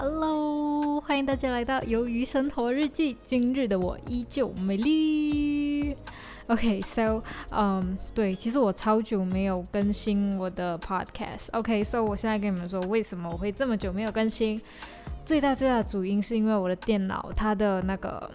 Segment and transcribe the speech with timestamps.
[0.00, 3.14] Hello，欢迎大家来到《鱿鱼生活日记》。
[3.24, 5.92] 今日的我依旧美丽。
[6.46, 7.20] OK，so，
[7.50, 11.48] 嗯，对，其实我超久没有更新我的 podcast。
[11.50, 14.60] OK，so，我现在跟你们说，为什么我会这么久没有更新？
[15.24, 18.30] 最大最大的主因是因为我的电脑它的那个。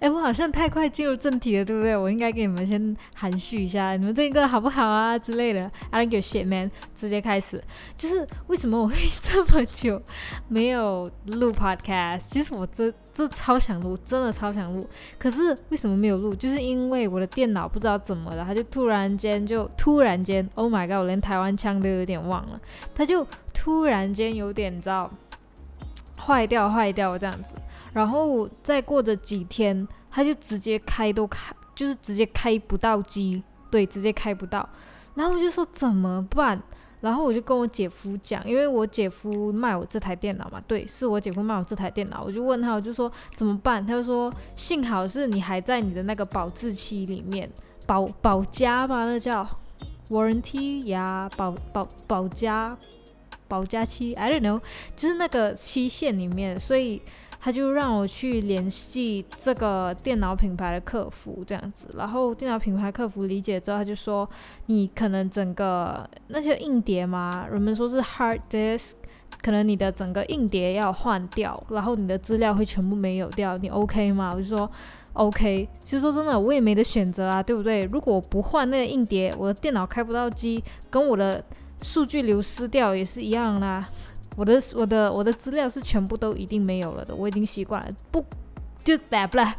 [0.00, 1.96] 哎，我好像太快进入正题了，对不对？
[1.96, 5.68] 我应该给你们先含蓄一下，你们这个好不好啊之类的。
[5.90, 7.60] I don't give shit, man，直接开始。
[7.96, 10.00] 就是为什么我会这么久
[10.46, 12.20] 没有录 podcast？
[12.30, 14.80] 其实我这这超想录，真的超想录。
[15.18, 16.32] 可是为什么没有录？
[16.32, 20.98] 就是因为我的电脑不知道怎么了，它就突然间就突然间，Oh my god！
[20.98, 22.60] 我连台湾腔都有点忘了，
[22.94, 25.10] 它就突然间有点你知道
[26.16, 27.44] 坏掉坏掉这样子。
[27.92, 34.68] 然后再过着几天，他就直接开都开，就是直接开不到机，对，直接开不到。
[35.14, 36.60] 然后我就说怎么办？
[37.00, 42.22] 然后我就跟我姐夫讲，因为我姐夫卖我这台电脑嘛，对，是我姐夫卖我这台电脑。
[42.24, 43.84] 我就问他，我就说怎么办？
[43.86, 47.48] 他就说幸好是你还在你的那个保质期里面，
[47.86, 49.48] 保保加吧，那叫
[50.08, 52.76] warranty 呀，保保保加
[53.46, 54.60] 保加期，I don't know，
[54.96, 57.00] 就是那个期限里面，所以。
[57.40, 61.88] 他就让我去联系这个电脑品牌的客服，这样子。
[61.96, 64.28] 然后电脑品牌客服理解之后，他就说
[64.66, 68.94] ：“你可能整个那些硬碟嘛，人们说是 hard disk，
[69.40, 74.68] 可能你的整个硬碟要换掉，然后你的资料会全部没有掉，你 OK 吗？”我就说
[75.12, 77.84] ：“OK。”其实说真的，我也没得选择啊，对不对？
[77.84, 81.42] 如果不换那个硬碟，我的电脑开不到机，跟我的
[81.82, 83.88] 数据流失掉也是一样啦。
[84.38, 88.24] 我的我的我的资料是全部都一定没有了的，我已经习惯了，不
[88.84, 89.52] 就打不啦？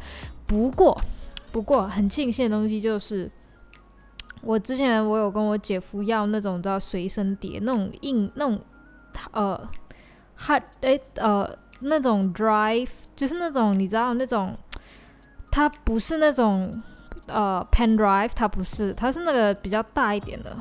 [0.48, 0.98] 不过
[1.52, 3.30] 不过很庆幸的东西就是，
[4.42, 8.58] 我之前我有跟我姐夫要那种叫随身碟，那种硬那种
[9.32, 9.70] 呃
[10.40, 11.46] hard 哎呃
[11.82, 12.88] 那种 drive，
[13.18, 14.58] 就是那种你知道那种，
[15.52, 16.74] 它不是那种
[17.28, 20.56] 呃 pen drive，它不是，它是那个比较大一点的，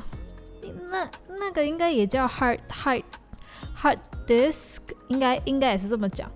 [0.89, 3.03] 那那个应该也叫 hard hard。
[3.81, 3.97] Hard
[4.27, 6.29] disk 应该应该也是这么讲，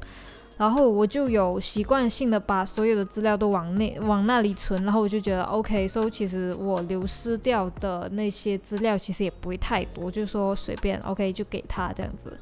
[0.57, 12.39] 然后我就有习惯性的把所有的资料都往那往那里存，然后我就觉得 OK，所以其实我流失掉的那些资料其实也不会太多，就说随便 OK 就给他这样子。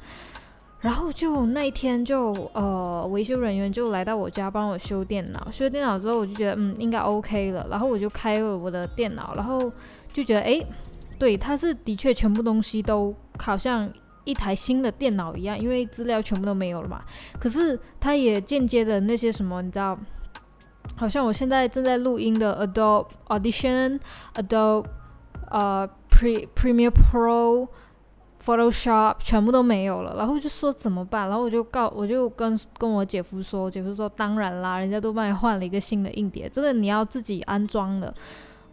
[0.81, 9.71] 然后就那一天就呃维修人员就来到我家帮我修电脑，修电脑之后我就觉得嗯应该 OK 了，然后我就开了我的电脑，然后
[10.13, 10.59] 就觉得哎
[11.17, 13.91] 对，它是的确全部东西都好像。
[14.23, 17.01] 一台新的电脑一样，因为资料全部都没有了嘛。
[17.39, 19.97] 可是它也间接的那些什么，你知道，
[20.95, 23.99] 好像我现在正在录音的 Adobe Audition、
[24.35, 24.85] Adobe
[25.49, 27.67] 呃 Pre Premiere Pro、
[28.45, 30.15] Photoshop 全部都没有了。
[30.17, 31.27] 然后就说怎么办？
[31.27, 38.13] 然后我就告，我就跟跟我姐夫说，姐夫说当然啦，人家都帮你换了一个新的硬碟，这个你要自己安装的。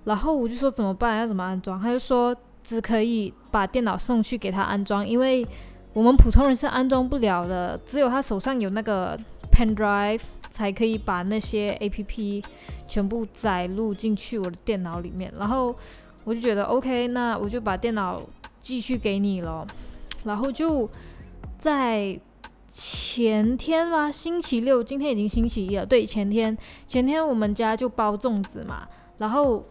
[0.05, 1.19] 然后我就说怎么办？
[1.19, 1.81] 要怎么安装？
[1.81, 2.37] 他就说。
[2.63, 5.47] 只可以把电脑送去给他安装，因为
[5.95, 9.19] 我们普通人是安装不了的，只有他手上有那个
[9.51, 10.21] pen drive
[10.51, 12.45] 才可以把那些 A P P
[12.87, 15.33] 全部载入进去我的电脑里面。
[15.39, 15.75] 然后
[16.25, 18.21] 我就觉得 OK，那我就把电脑
[18.61, 19.67] 继续给你了。
[20.25, 20.89] 然后就
[21.59, 22.21] 在
[22.69, 25.87] 前天吧，星期六，今天已经星期一了。
[25.87, 28.87] 对，前天，前天我们家就包粽子嘛，
[29.17, 29.65] 然后。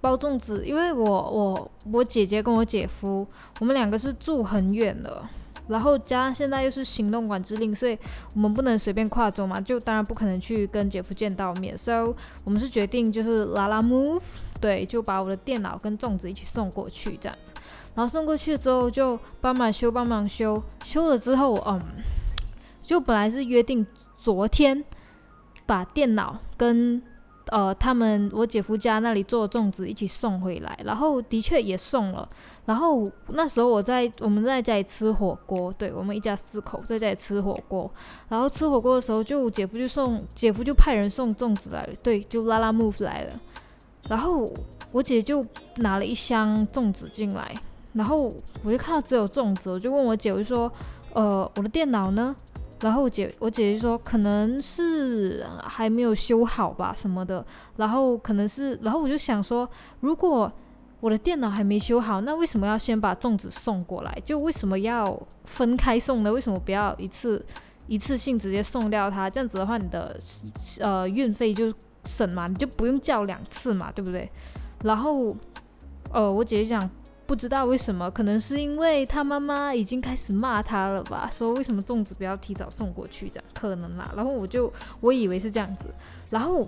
[0.00, 3.26] 包粽子，因为我我我姐姐跟我姐夫，
[3.58, 5.22] 我们两个是住很远的，
[5.68, 7.98] 然后加上现在又是行动管制令，所以
[8.34, 14.22] 我们不能随便跨州嘛，就当然不可能去跟姐夫见到面，所以我们是决定就是拉拉 move，
[14.58, 17.50] 对，就把我的电脑跟粽子一起送过去这样子，
[17.94, 21.78] 然后送过去之后就帮忙修帮忙修，修了之后，嗯，
[22.82, 23.86] 就本来是约定
[24.16, 24.82] 昨天
[25.66, 27.02] 把电脑跟。
[27.50, 32.28] 呃，他们我姐夫家那里做粽子一起送回来，然后的确也送了。
[32.66, 37.90] 然后那时候我在我们在家里吃火锅，对我们一家四口在家里吃火锅。
[38.28, 43.40] 然后吃火锅的时候，就姐夫就送姐夫就派人送粽子来了，对，就拉拉 move 来了。
[44.08, 44.48] 然后
[44.92, 45.44] 我姐就
[45.76, 47.54] 拿了一箱粽子进来，
[47.94, 48.32] 然后
[48.62, 50.70] 我就看到只有粽子，我就问我姐，我就说，
[51.14, 52.34] 呃，我的电脑呢？
[52.80, 57.44] 然后我姐我姐姐说可能是还没有修好吧什么的，
[57.76, 59.68] 然后可能是，然后我就想说，
[60.00, 60.50] 如果
[61.00, 64.22] 我的电脑还没修好，那为什么要先把粽子送过来？
[64.24, 66.32] 就为什么要分开送呢？
[66.32, 67.44] 为什么不要一次
[67.86, 69.28] 一次性直接送掉它？
[69.28, 70.18] 这样子的话，你的
[70.80, 71.72] 呃运费就
[72.04, 74.30] 省嘛，你就不用叫两次嘛，对不对？
[74.84, 75.36] 然后
[76.12, 76.88] 呃，我姐姐讲。
[77.30, 84.12] 不知道为什么，可能是因为他妈妈已经开始骂他了吧，说为什么粽子不要提早送过去这样，可能啦。
[84.16, 85.86] 然后我就我以为是这样子，
[86.30, 86.66] 然后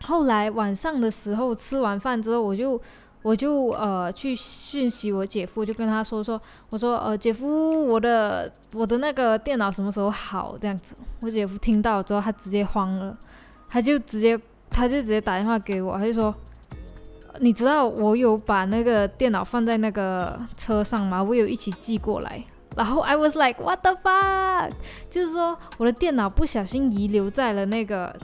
[0.00, 2.80] 后来晚上的时候吃完饭之后，我就
[3.22, 10.92] 我就呃去讯息我姐夫，就跟他说说，我说呃姐夫，我的我的那个电脑什么时候好这样子。
[11.22, 13.16] 我姐夫听到之后，他直接慌了，
[13.68, 14.36] 他就直接
[14.68, 16.34] 他就直接打电话给我，他就说。
[17.40, 21.22] 你知道我有把那个电脑放在那个车上吗？
[21.22, 22.44] 我有一起寄过来，
[22.76, 24.70] 然后 I was like what the fuck，
[25.10, 28.14] 就是说我的电脑不小心遗留在了那个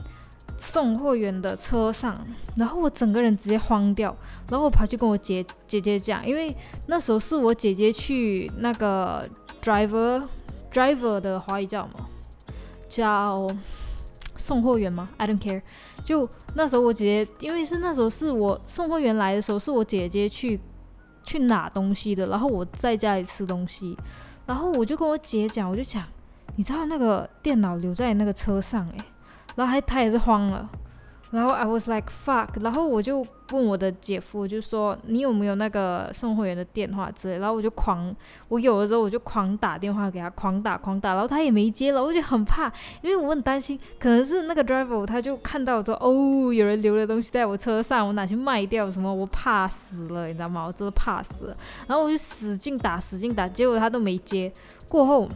[0.57, 2.15] 送货员的车上，
[2.55, 4.15] 然后我整个人直接慌掉，
[4.49, 6.55] 然后我跑去跟我姐姐姐讲，因为
[6.87, 9.27] 那时候是我姐姐去那个
[9.61, 10.23] driver
[10.71, 12.05] driver 的华语叫什么？
[12.89, 13.47] 叫
[14.35, 15.61] 送货员吗？I don't care。
[16.03, 20.59] 就那时候，我姐姐因为是那时候是我送货员来的时候，是我姐姐去
[21.23, 23.97] 去拿东西的，然后我在家里吃东西，
[24.45, 26.03] 然后我就跟我姐讲，我就讲，
[26.55, 28.97] 你知道那个电脑留在那个车上诶，
[29.55, 30.69] 然后还她也是慌了。
[31.33, 38.15] 然后 I was like fuck，然后我就问我的姐夫，我就说你有没有那个送货员的电话之类，然后我就狂，
[38.49, 42.71] 我有的时候我就狂打电话给他，狂打狂打，然后他也没接了，我就很怕，
[43.01, 50.65] 因为我很担心，可能是那个 driver 他就看到说哦，有人留了东西在我车上，我拿去卖掉什么，我怕死了，你知道吗？
[50.67, 51.57] 我真的怕死了，
[51.87, 54.53] 然后我就使劲打，使劲打，结果他都没接，
[54.87, 55.27] 过后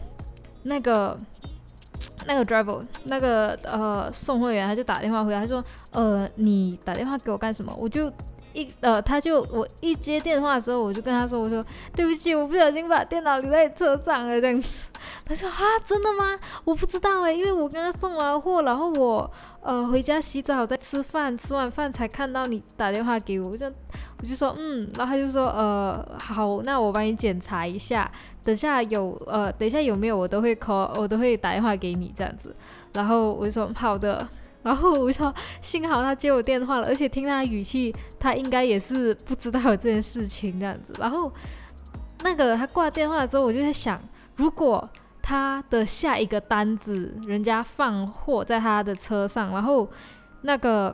[0.61, 1.17] 那个。
[2.25, 8.11] 那个 driver，那个呃送货员，他就打电话回来，他说：“呃，你打电话给我干什么？”我就
[8.57, 11.63] 一呃，他就我一接电话的时候，我就跟他说：“我说
[11.95, 14.89] 对不起，我不小心把电脑留在车上了。”这样子，
[15.23, 16.39] 他说：“啊，真的吗？
[16.65, 19.29] 我不知道诶，因为我刚刚送完货，然后我
[19.61, 23.67] 呃回家洗澡，在吃饭，吃完饭才看到你打电话给我。”我就
[24.21, 28.11] 我就说：“嗯。”然后他就说：“呃，好，那我帮你检查一下。”
[28.43, 32.55] 等下有呃，等下有没有我都会 call，我都会打电话给你这样子。
[32.93, 34.27] 然后我就说好的。
[34.63, 40.93] 然后我说幸好他接我电话了，而且听他语气，他应该也是不知道有这件事情这样子。
[40.99, 41.31] 然后
[42.23, 44.01] 那个他挂电话之后，我就在想，
[44.35, 44.89] 如果
[45.21, 49.87] 他的下一个单子人家放货在他的车上，然后
[50.41, 50.93] 那个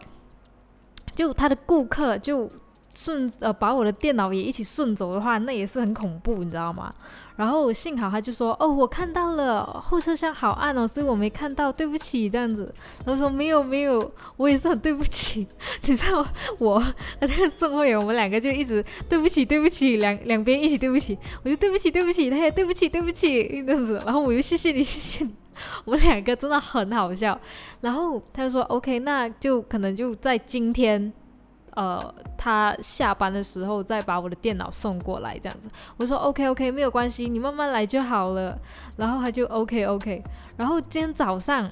[1.15, 2.49] 就他的顾客就
[2.95, 6.89] 顺呃把我的电脑也一起顺走的话，那也是很恐怖，你知道吗？
[7.35, 12.73] 然后幸好他就说：“哦，我看到了，后车厢好暗哦，所以我没看到，对不起。”这样子，
[13.05, 15.47] 然后说：“没有没有，我也是很对不起。
[15.87, 16.25] ”你知道
[16.59, 16.83] 我
[17.19, 25.33] 那个送货员，我们两个就一直对不起对不起，两两边一起对不起，我就对不起对不起，他也对不起对不起这样子，然后我又谢谢你谢谢你，
[25.85, 27.39] 我们两个真的很好笑。
[27.81, 31.11] 然后他就说：“OK，那就可能就在今天。”
[31.75, 35.67] 呃，他下班的时候再把我的电脑送过来，这样子。
[35.97, 38.57] 我说 OK OK，没有关系，你慢慢来就好了。
[38.97, 40.23] 然后他就 OK OK。
[40.55, 41.69] 然后今天早上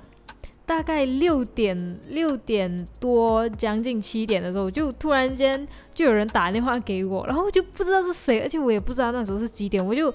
[0.65, 10.13] 大概六点六点多，将近七点的时候，就突然间就有人打电话给我，然后就不知道是谁，而且我也不知道那时候是几点，我就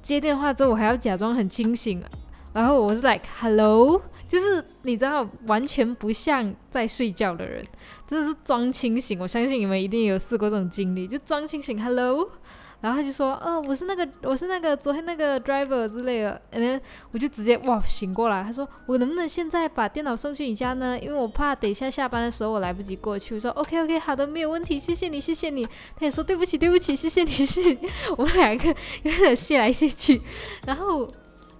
[0.00, 2.02] 接电话之后，我还要假装很清醒，
[2.56, 4.02] 然后我是 like hello。
[4.26, 7.64] 就是你知道，完全不像在睡觉的人，
[8.08, 9.20] 真的是装清醒。
[9.20, 12.28] 我相信你们一定有试过这种经历，就装清醒，Hello，
[12.80, 16.80] 然后他就说，嗯，我是那个，我是那个昨天那个 driver 之类的，嗯，
[17.12, 18.42] 我就直接哇醒过来。
[18.42, 20.98] 他说，我能不能现在把电脑送去你家呢？
[20.98, 23.36] 因为我怕等一下下班的时候我来不及过去。
[23.36, 25.64] 我说，OK OK，好的，没有问题，谢谢你，谢谢你。
[25.64, 27.78] 他也说对不起，对不起，谢谢你，谢谢。
[28.18, 30.20] 我们两个有点谢来谢去，
[30.66, 31.08] 然后。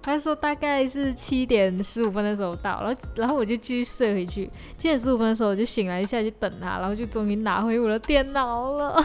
[0.07, 4.49] 他说大概是七点十五分的时候到，然后然后我就继续睡回去。
[4.77, 9.05] 七点十五分的时候我就醒来一下去等他，然后就终于拿回我的电脑了。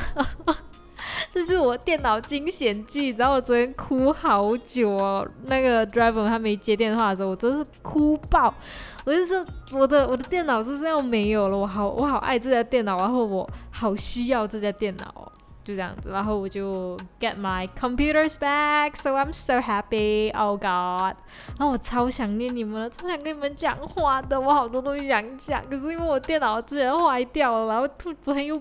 [1.34, 5.28] 这是我电脑惊险记，然后我昨天哭好久哦。
[5.46, 8.54] 那个 driver 他没接电话的时候，我真是哭爆。
[9.04, 15.31] 我就是我的我的电脑是这样没有了，我好我好爱这家电脑，然后我好需要这家电脑。
[15.64, 21.16] 就这样子，然后我就 get my computers back，so I'm so happy，oh god，
[21.58, 28.60] 然后我超想念你们了，超想跟你们讲话的，我好多东西想讲，可是因为我电脑之前坏掉了，然后突昨天又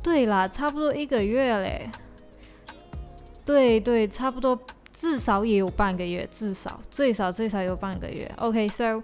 [0.02, 1.90] 对啦，差不多一个月嘞。
[3.46, 4.58] 对对，差不多，
[4.94, 8.34] 至少也有半个月，至少最少最少有半个月。
[8.38, 9.04] OK，so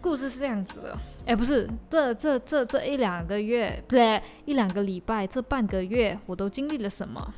[0.00, 7.34] 故事是这样子的，哎，不是，这这这这一两个月，不对，一两个礼拜，这半个月我都经历了什么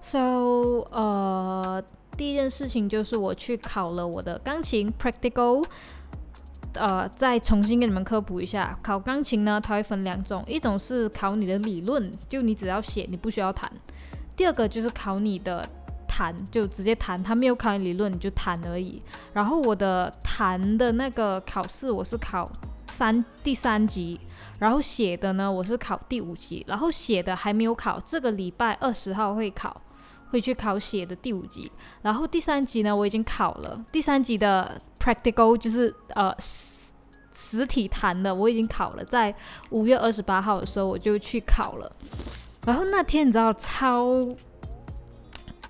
[0.00, 1.82] ？So，呃，
[2.16, 5.64] 第一件事情就是我去考了我的钢琴 practical。
[6.74, 13.70] 呃，再重新给你们科普一下，考钢琴呢，它会分两种，一种是考你的理论，就你只要写，你不需要弹；
[14.36, 15.68] 第二个就是考你的
[16.06, 19.02] 弹，就直接弹，它没有考你理论，你就弹而已。
[19.32, 22.50] 然后我的弹的那个考试，我是考
[22.86, 24.20] 三第三级，
[24.58, 29.80] 然后写的呢，我是考第五级，然后写的还没有考，这个礼拜二十号会考。
[30.34, 31.70] 会去考写的第五级，
[32.02, 33.84] 然后第三级呢，我已经考了。
[33.92, 36.92] 第三级的 practical 就是呃实
[37.32, 39.32] 实体弹的，我已经考了，在
[39.70, 41.92] 五月二十八号的时候我就去考了。
[42.66, 44.10] 然后那天你知道超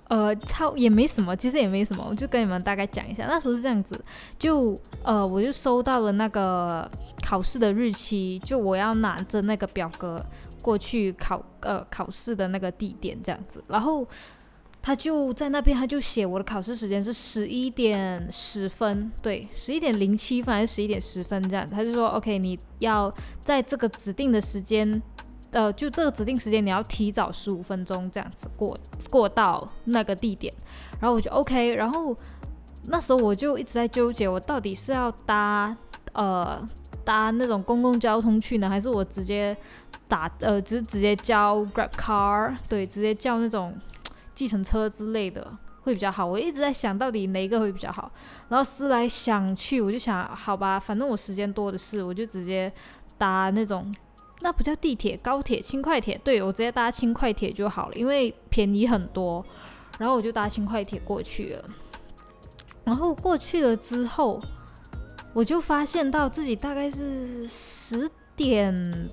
[0.09, 3.26] 呃超也没什么，其实也没什么，我就跟你们大概讲一下。
[3.26, 4.02] 那时候是这样子，
[4.38, 6.90] 就呃我就收到了那个
[7.23, 10.16] 考试的日期，就我要拿着那个表格
[10.62, 14.09] 过去考呃考试的那个地点这样子，然后。
[14.87, 21.67] 他就在那边，他就写我的考试时间是十一点十分，对，十一点零七分还是十一点十分这样。
[21.67, 23.11] 他就说，OK，你要
[23.41, 25.03] 在这个指定的时间，
[25.53, 28.76] 呃，就这个指定时间你要提早十五分钟这样子过
[29.09, 30.53] 过到那个地点。
[31.00, 32.14] 然后我就 OK，然后
[32.88, 35.75] 那时候我就一直在纠结，我到底是要搭
[36.12, 36.62] 呃
[37.07, 39.57] 搭那种公共交通去呢，还是我直接
[40.07, 43.75] 打呃，就是直接叫 Grab Car，对，直接叫那种。
[44.35, 48.11] 计程车之类的会比较好，我一直在想到底哪一个会比较好，
[48.49, 52.73] 然后思来想去，我就想，好吧，反正我时间多的是，我就直接
[53.17, 53.95] 搭那种，
[54.41, 59.45] 那不叫地铁，高铁、轻快铁，对我直接搭轻快铁就好了，因为便宜很多，
[59.99, 61.64] 然后我就搭轻快铁过去了，
[62.85, 64.41] 然后过去了之后，
[65.35, 69.09] 我就发现到自己大概是十点。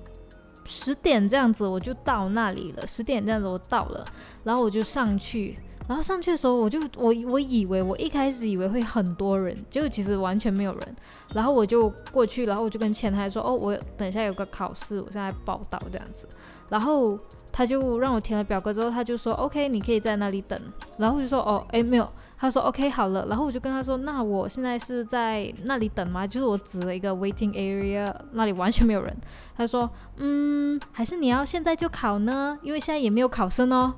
[0.64, 4.04] 十点这样子我就到那里了，十点这样子我到了，
[4.44, 10.96] 然后我就上去，然后上去的时候我就我我以为我一开始以为会很多人，结果其实完全没有人，
[11.34, 16.26] 然后我就过去，然后我就跟前台说，哦，我等一下有个考试，我现在报道这样子，
[16.68, 17.18] 然后
[17.50, 20.58] 他就让我填了表格之后，他就说，OK，你可以在那里等，
[20.96, 22.08] 然后就说，哦，诶，没有。
[22.42, 26.26] 他说 OK 好了，然后我就跟他说，那我现在是在那里等吗？
[26.26, 29.16] 就是我指了一个 waiting area，那里完全没有人。
[29.56, 32.58] 他说，嗯，还是你要现在就考呢？
[32.60, 33.94] 因为现在也没有考生哦。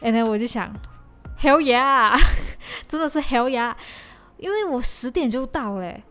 [0.00, 0.74] 然后我就想
[1.40, 2.20] ，Hell yeah，
[2.88, 3.72] 真的是 Hell yeah，
[4.36, 6.02] 因为我十点就到嘞。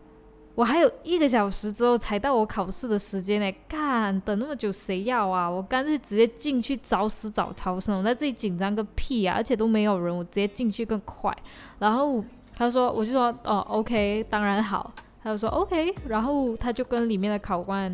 [0.56, 5.48] 我还有一个小时之后才到我考试的时间呢，干等那么久谁要啊？
[5.48, 9.36] 我干脆直接进去找死找超生，我在这里紧张个屁啊！
[9.36, 11.30] 而且都没有人，我直接进去更快。
[11.78, 14.92] 然后他说，我就说哦，OK，当然好。
[15.22, 17.92] 他就说 OK，然后他就跟里面的考官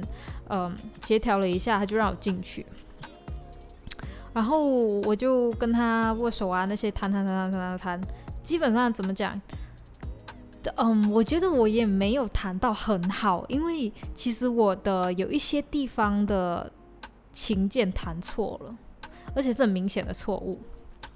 [0.51, 2.65] 嗯协调了一下，他就让我进去。
[4.35, 8.01] 然后我就跟他握手啊，那些谈谈谈谈谈谈谈，
[8.45, 9.41] 基本上怎么讲？
[10.77, 16.71] 嗯，我觉得我也没有弹到很好，因为其实我的有一些地方的
[17.33, 18.77] 琴键弹错了，
[19.35, 20.59] 而且是很明显的错误。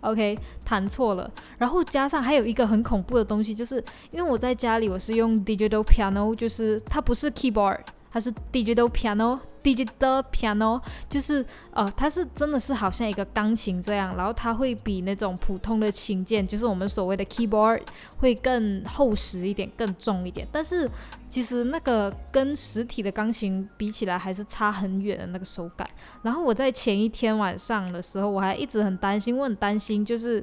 [0.03, 7.81] OK，弹错了，然后加上还有一个很恐怖的东西，就是因为我在家里我是用 digital piano，就是它不是 keyboard。
[8.17, 17.83] 它是 digital piano，digital piano 就是呃，它是真的是好像一个钢琴这样，然后它会比那种普通的琴键，就是我们所谓的 keyboard
[18.17, 20.49] 会更厚实一点，更重一点。
[20.51, 20.89] 但是
[21.29, 25.87] 其实那个跟实体的钢琴比起来，还是差很远的那个手感。
[26.23, 30.43] 然后我在前一天晚上的时候，我还一直很担心，我很担心就是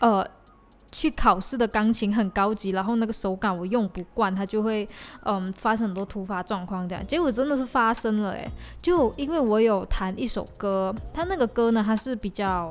[0.00, 0.28] 呃。
[0.92, 4.86] 去考试的钢琴很高级，然后那个手感我用不惯，它就会
[5.24, 7.06] 嗯发生很多突发状况这样。
[7.06, 8.50] 结果真的是发生了诶，
[8.80, 12.70] 就因为我有弹一首歌，它那个歌呢它是比较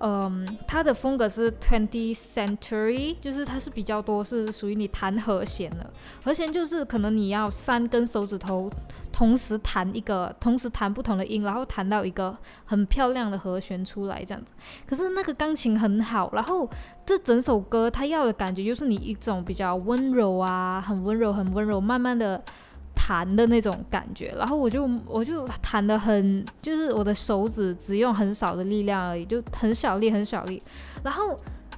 [0.00, 5.90] 嗯它的风格是 twenty century，就是它是比较多是属于你弹和弦的，
[6.24, 8.70] 和弦就是可能你要三根手指头。
[9.12, 12.36] 同时弹一个，同时弹不同的音，然后弹到一个
[12.66, 14.52] 很漂亮的和弦出来，这样子。
[14.86, 16.68] 可是那个钢琴很好，然后
[17.06, 22.44] 这整首歌它要的感觉就是你一种比较温柔啊，很温柔，很温柔，慢慢的
[22.96, 24.34] 弹的那种感觉。
[24.36, 30.60] 然后我就我就弹的很，就是我的手指只用很少的力量而已，就很小力，很小力。
[31.04, 31.28] 然后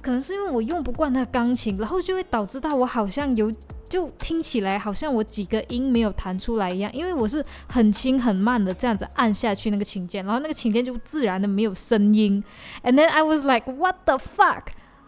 [0.01, 3.51] 可能是因为我用不惯那钢琴，然后就会导致到我好像有。
[3.89, 12.43] 就听起来好像我几个音没有弹出来一样，因为我是很轻很慢的这样子按下去那个琴键，然后那个琴键就自然的没有声音。
[12.83, 14.61] And then I was like, what the fuck？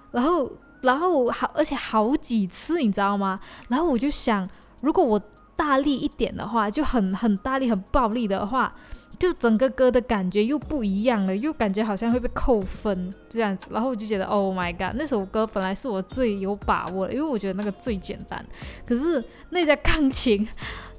[0.10, 0.52] 然后
[0.82, 3.40] 然后好，而且好几次，你知道吗？
[3.70, 4.50] 然后我就想，
[4.82, 5.22] 如果我
[5.62, 8.74] 大力一点的话，就很很大力、很暴力的话，
[9.20, 13.68] 就整个歌的感觉又不一样了，又感觉好像会被扣分这样子。
[13.70, 18.44] 然后我就觉得，Oh my god，那首歌本来是我最有把握的，因为我觉得那个最简单。
[18.88, 20.48] 可是那架钢琴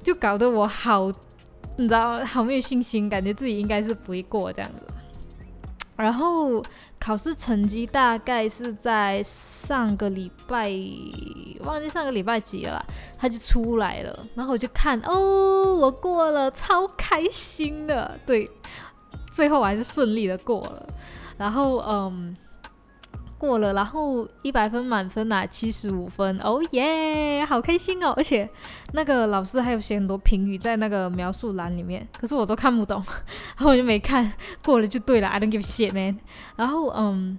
[0.01, 1.11] 就搞得我好，
[1.77, 4.95] 你知道，好没有信心，感觉自己应该是不会过这样子。
[5.95, 6.63] 然后。
[6.99, 10.71] 考试成绩大概是在上个礼拜，
[11.65, 12.81] 忘记上个礼拜几了，
[13.19, 18.49] 他就出来了，然后我就看，哦，我过了，超开心的，对，
[19.33, 20.87] 最后我还是顺利的过了，
[21.37, 22.33] 然后，嗯。
[23.43, 28.13] 过了，然后一百分满分拿七十五分，哦耶，好开心哦！
[28.15, 28.49] 而且
[28.93, 33.03] 那个老师还有写很多评语在那个描述栏里面，可是我都看不懂，
[33.57, 34.31] 然后我就没看。
[34.63, 36.17] 过了就对了，I don't give shit man。
[36.55, 37.37] 然后嗯，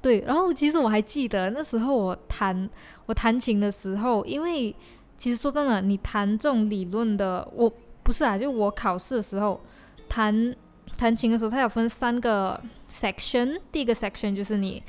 [0.00, 2.70] 对，然后其实我还记得那时候我弹
[3.04, 4.74] 我弹琴的时候，因为
[5.18, 7.70] 其实说真的，你弹这种理论的，我
[8.02, 9.60] 不是啊，就我考试的时候
[10.08, 10.56] 弹。
[10.96, 13.60] 弹琴的时候，它有分三个 section。
[13.70, 14.82] 第一个 section 就是你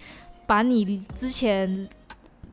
[0.46, 1.86] 把你之前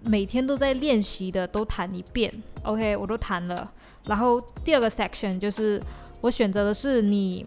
[0.03, 2.33] 每天都在练习的都弹一遍
[2.65, 3.71] ，OK，我都弹了。
[4.05, 5.81] 然后第二个 section 就是
[6.23, 7.47] 我选择的是你。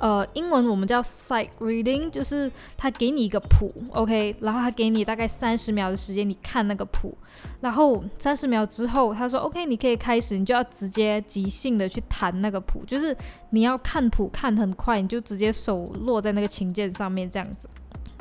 [0.00, 7.16] 呃，英文我们叫 sight reading，就是他给你一个谱，OK，然后他给你大概三十秒的时间，你看那个谱，
[7.60, 13.16] 然后三十秒之后，他说 OK，你可以开始，你就要直接即兴的去弹那个谱，就是
[13.50, 17.68] 你要看谱看很快，你就直接手落在那个琴键上面这样子，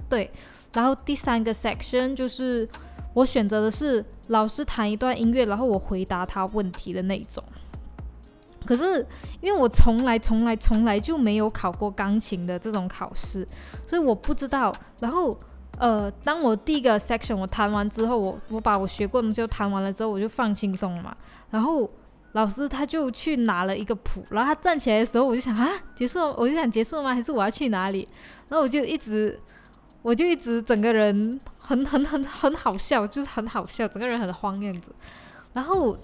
[0.07, 0.29] 对。
[0.73, 2.67] 然后第三个 section 就是
[3.13, 7.43] 我选择的是老师弹一段音乐，然后我回答他问题的那种。
[8.63, 9.05] 可是，
[9.41, 13.45] 因为我从来、从来、从来就没有考过钢琴的这种考试，
[13.87, 14.71] 所以我不知道。
[14.99, 15.35] 然后，
[15.79, 21.15] 呃，当我第一个 section 我弹完之后，我我把我学过的东西弹完了之后，我就放轻松了嘛。
[21.49, 21.89] 然后
[22.33, 27.15] 老师他就去拿了一个谱，然后他站起来的时候，我就想啊，结束，我就想结束了吗？
[27.15, 28.07] 还是我要去哪里？
[28.47, 29.39] 然后我就一直，
[30.03, 34.93] 我就一直整个人很很很很好笑，就是很好笑，整个人很慌样子。
[35.53, 35.97] 然后。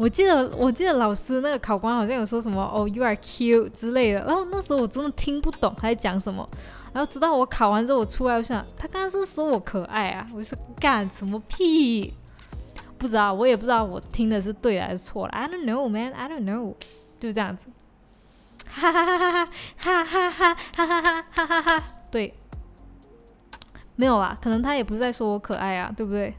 [0.00, 6.48] 我记得，我记得老师那个考官好像有说什么“哦，you are cute” 之类的，然后那时候我真的听不懂他在讲什么。
[6.94, 12.14] 然后直到我考完之后，我出来，我想他刚刚是说我可爱啊，我是干什么屁？
[12.96, 15.32] 不知道，我也不知道我听的是对还是错了。
[15.34, 16.14] I don't know, man.
[16.14, 16.76] I don't know。
[17.20, 17.66] 就这样子，
[18.70, 19.44] 哈哈哈
[19.76, 21.84] 哈哈哈哈哈哈哈哈哈哈哈。
[22.10, 22.32] 对，
[23.96, 26.34] 没有啦，可能他也不是在说我可爱啊，对不对？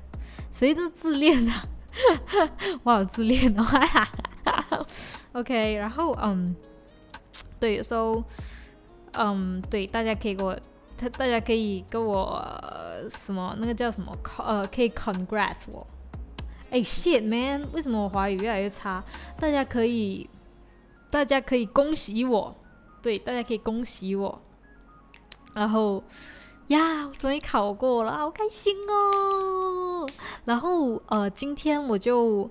[0.52, 1.62] 谁都自恋啊。
[2.84, 3.66] 我好自恋哦
[5.34, 6.56] ，OK，然后嗯，
[7.60, 8.24] 对，所以
[9.14, 10.58] 嗯，对，大家可以给我，
[10.98, 12.42] 他大家可以跟我
[13.10, 15.86] 什么那个叫什么，呃，可以 congrats 我。
[16.70, 19.04] 哎，shit man，为什么我华语越来越差？
[19.38, 20.30] 大家可以，
[21.10, 22.56] 大家可以恭喜我，
[23.02, 24.42] 对，大家可以恭喜我，
[25.54, 26.04] 然后。
[26.72, 30.08] 呀，终于考过了，好开心哦！
[30.46, 32.50] 然后呃，今天我就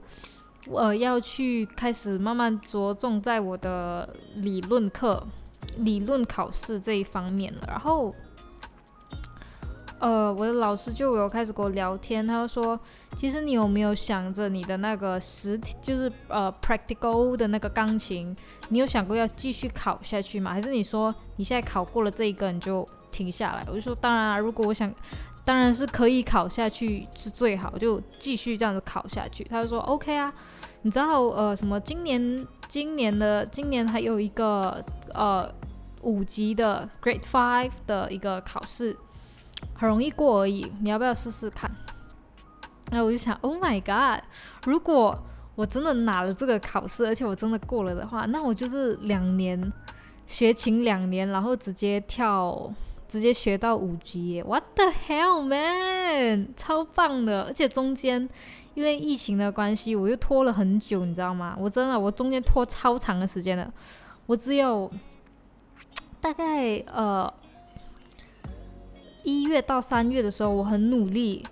[0.70, 5.26] 呃要去开始慢慢着重在我的理论课、
[5.78, 7.60] 理论考试这一方面了。
[7.66, 8.14] 然后
[10.00, 12.78] 呃，我的老师就有开始跟我聊天，他就说，
[13.16, 18.36] 其实你有没有想着你的那个实体，就是呃 practical 的那个钢琴，
[18.68, 20.52] 你有想过要继续考下去吗？
[20.52, 22.86] 还是你说你现在考过了这一个，你就？
[23.10, 24.92] 停下来，我就说，当然啊，如果我想，
[25.44, 29.42] 当然是可以考下去是最好，就继续这样子考下去。
[29.42, 30.32] 他就说 OK 啊，
[30.82, 31.80] 你知道呃什么？
[31.80, 35.50] 今年今年的今年还有一个呃
[36.02, 38.96] 五级的 Grade Five 的一个考试，
[39.74, 41.70] 很容易过而已，你要不要试试看？
[42.92, 44.22] 然后我就想，Oh my God，
[44.66, 45.18] 如果
[45.54, 49.72] 我真的拿了这个考试，而且我真的过了的话，那我就是两年
[50.26, 52.70] 学琴两年，然后直接跳。
[53.10, 57.42] 直接学到五级，What the hell man，超棒的！
[57.42, 58.28] 而且中间
[58.74, 61.56] 因为疫情的关系，我又拖了很久，你知道吗？
[61.58, 63.68] 我真的，我中间拖超长的时间了，
[64.26, 64.88] 我只有
[66.20, 67.28] 大概呃
[69.24, 71.44] 一月到三月的时候，我很努力，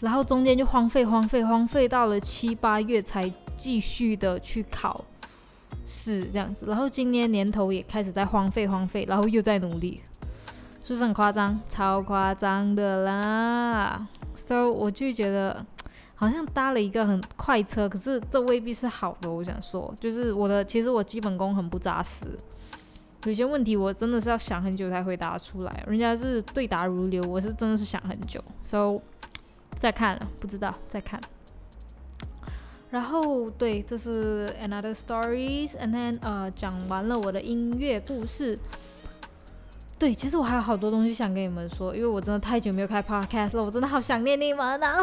[0.00, 5.04] 然后中间就荒废、荒废、荒废，到了七八月才继续的去考
[5.84, 10.00] 试这样子，然后今年年头也开始在荒废、荒废，然后又在努力。
[10.88, 11.60] 是不是很夸张？
[11.68, 15.62] 超夸张的啦！So 我就觉得
[16.14, 19.30] 好像搭了一个很快车，可是这未必是好的。
[19.30, 22.24] 我想说，就是我的其实我基本功很不扎实，
[23.26, 28.42] 有些问题我真的是要想很久才回答出来，人家是对答如流，我是真的是想很久。
[28.64, 28.96] So
[29.78, 31.20] 再看了，不知道再看。
[32.88, 38.58] 然后对，这是 another stories，and then 呃讲完了我的音乐故事。
[39.98, 44.98] 对，其实我还有好多东西想跟你们说，因为我真的太久没有开 podcast 了，我真的好想念你们啊！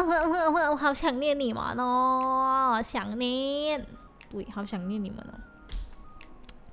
[0.70, 3.84] 我好想念你们哦，想念，
[4.30, 5.34] 对，好想念你们哦。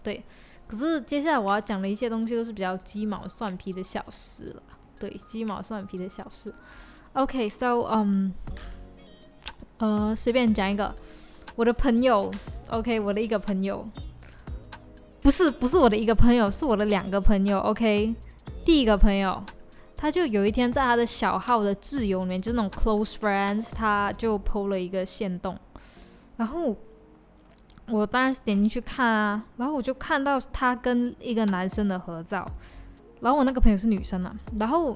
[0.02, 0.24] 对，
[0.68, 4.64] 可是接下来我要讲的一些东西都是比较鸡毛蒜皮的小事了。
[4.98, 6.54] 对，鸡毛蒜皮的小事。
[7.14, 8.34] OK，so，嗯，
[9.80, 10.96] 呃，随便讲一个，
[11.56, 12.32] 我的朋友
[12.70, 13.86] ，OK，我的一个朋友。
[15.24, 17.58] 不是不是我的一个朋友，是我的两个朋友。
[17.60, 18.14] OK，
[18.62, 19.42] 第一个朋友，
[19.96, 25.58] 他就有一天在他的小号的挚友里面，就那种 close friends，他就 PO 了一个线动，
[26.36, 26.76] 然后
[27.88, 32.46] 我当然是点进去看啊，然后我就看到他跟一个男生的合照，
[33.22, 34.94] 然后我那个朋友是女生啊，然后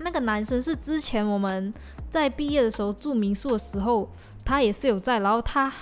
[0.00, 1.72] 那个男生是之前我们
[2.10, 4.06] 在毕业的时候住民宿的时候，
[4.44, 5.72] 他也是有在，然后他。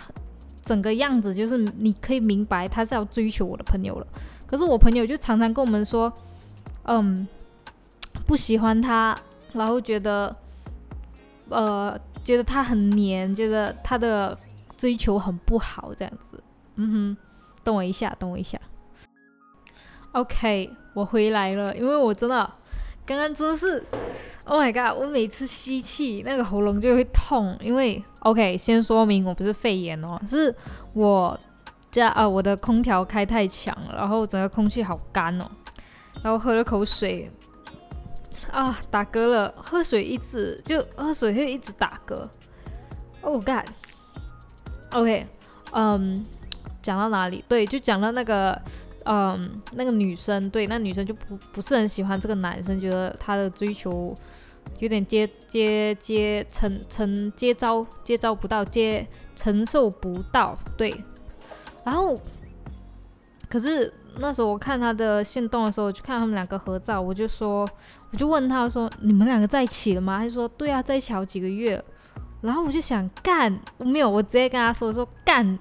[0.64, 4.06] 整个样子就是你可以明白他是要追求我的朋友了，
[4.46, 6.12] 可是我朋友就常常跟我们说，
[6.84, 7.26] 嗯，
[8.26, 9.16] 不喜欢他，
[9.52, 10.34] 然后觉得，
[11.48, 14.38] 呃，觉得他很黏，觉得他的
[14.76, 16.42] 追求很不好这样子。
[16.76, 17.16] 嗯哼，
[17.64, 18.58] 等我一下，等我一下。
[20.12, 22.50] OK，我回来了，因为我真的
[23.04, 23.84] 刚刚真的是。
[24.44, 25.00] Oh my god！
[25.00, 30.52] 我每次吸气，那个喉咙就会痛，因为 OK，先说明我不是肺炎哦，是
[30.94, 31.38] 我
[31.92, 35.48] 家啊，我的空调开太强了，然后整个空气好干哦，
[36.24, 37.30] 然后喝了口水
[38.50, 42.26] 啊，打嗝了，喝水一直就喝水会一直打嗝。
[43.20, 45.26] Oh god！OK，
[45.70, 46.20] 嗯，
[46.82, 47.44] 讲到哪里？
[47.46, 48.60] 对，就讲到那个。
[49.04, 54.14] 嗯，那个女生对，那女生就不不是很喜欢这个男生，觉得他的追求
[54.78, 60.94] 有点接接接承承接招接招不到，接承受不到，对。
[61.84, 62.14] 然后，
[63.48, 67.68] 可是那时候我看他的线动的时候，我就看他们两个合照，我就说，
[68.12, 71.82] 我就问他说：“你们两个在一起了吗？”他就说：“对啊，在一起好几个月。”
[72.40, 75.58] 然后我就想干，我没有，我直接跟他说说干。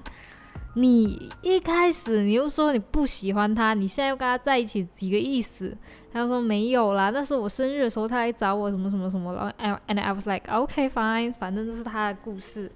[0.76, 5.76] 你一开始你又说你不喜欢他，你现在又跟他在一起，几个意思？
[6.14, 12.72] 他说没有啦，那是我生日的时候他来找我，什么什么什么，然后 and I was like okay fine，反正这是他的故事，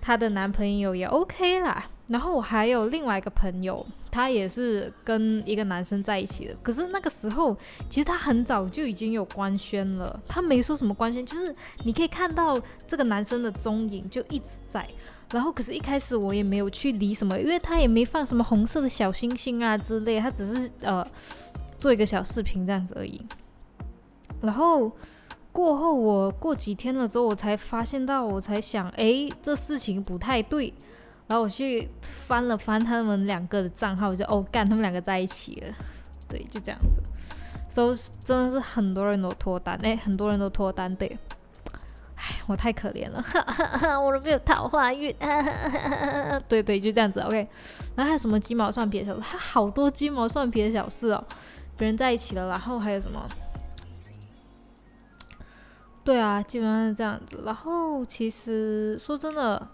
[0.00, 1.90] 他的男朋友也 OK 啦。
[2.08, 7.56] 然后我还有另外一个朋友，他也是跟一个男生在一起的，可是那个时候
[7.88, 14.86] 其实他很早就已经有官宣了，他没说什么官宣，就是你可以看到这个男生的踪影就一直在。
[15.30, 21.04] 然后，可是，一开始我也没有去理什么，因为他也没放什么红色的小星星啊之类，他只是呃
[21.76, 23.20] 做一个小视频这样子而已。
[24.40, 24.92] 然后
[25.50, 30.72] 过后，我过几天了之后，我才发现到，我才想，哎，这事情不太对。
[31.26, 35.74] 然后我去翻了翻他们两个的账号，我就哦，干，他们两个在一起了。
[36.28, 36.86] 对，就这样子。
[37.66, 41.18] 所以真的是很多人都脱单，哎，很多人都脱单，对。
[42.46, 43.24] 我太可怜了，
[44.00, 45.14] 我都没有桃花运。
[46.48, 47.20] 对对，就这样子。
[47.20, 47.48] OK，
[47.96, 49.20] 然后还有什么鸡毛蒜皮的小事？
[49.20, 51.24] 他好多鸡毛蒜皮的小事哦。
[51.76, 53.26] 别人在一起了，然后还有什么？
[56.04, 57.40] 对啊，基本上是这样子。
[57.44, 59.68] 然后其实说真的，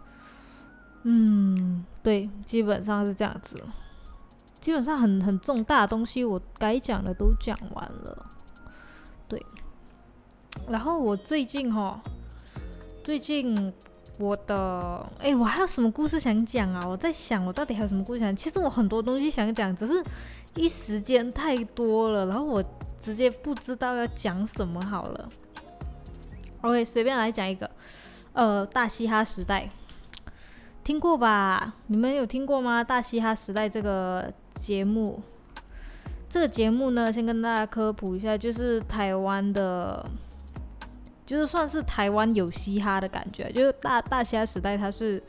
[1.02, 3.62] 嗯，对，基本上是这样子。
[4.60, 8.26] 基本上很很重大的东西，我该讲的都讲完了。
[9.26, 9.44] 对，
[10.68, 12.00] 然后我最近哈。
[13.10, 13.72] 最近
[14.20, 16.86] 我的哎，我还有什么故事想讲啊？
[16.86, 18.36] 我在想，我到底还有什么故事想？
[18.36, 20.00] 其实我很多东西想讲，只是
[20.54, 22.62] 一时间太多了，然后我
[23.02, 25.28] 直接不知道要讲什么好了。
[26.60, 27.68] OK，随便来讲一个，
[28.32, 29.68] 呃，大嘻哈时代，
[30.84, 31.74] 听过吧？
[31.88, 32.84] 你们有听过吗？
[32.84, 35.20] 大嘻哈时代这个节目，
[36.28, 40.06] 这个节目呢，先跟大家科普一下，就是台湾的。
[41.30, 45.22] 就是算是台湾有嘻哈的感觉，就是大大嘻哈时代，它是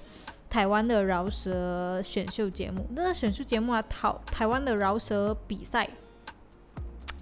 [0.49, 2.89] 台湾的饶舌选秀节目。
[2.95, 5.87] 那个选秀节目啊，台台湾的饶舌比赛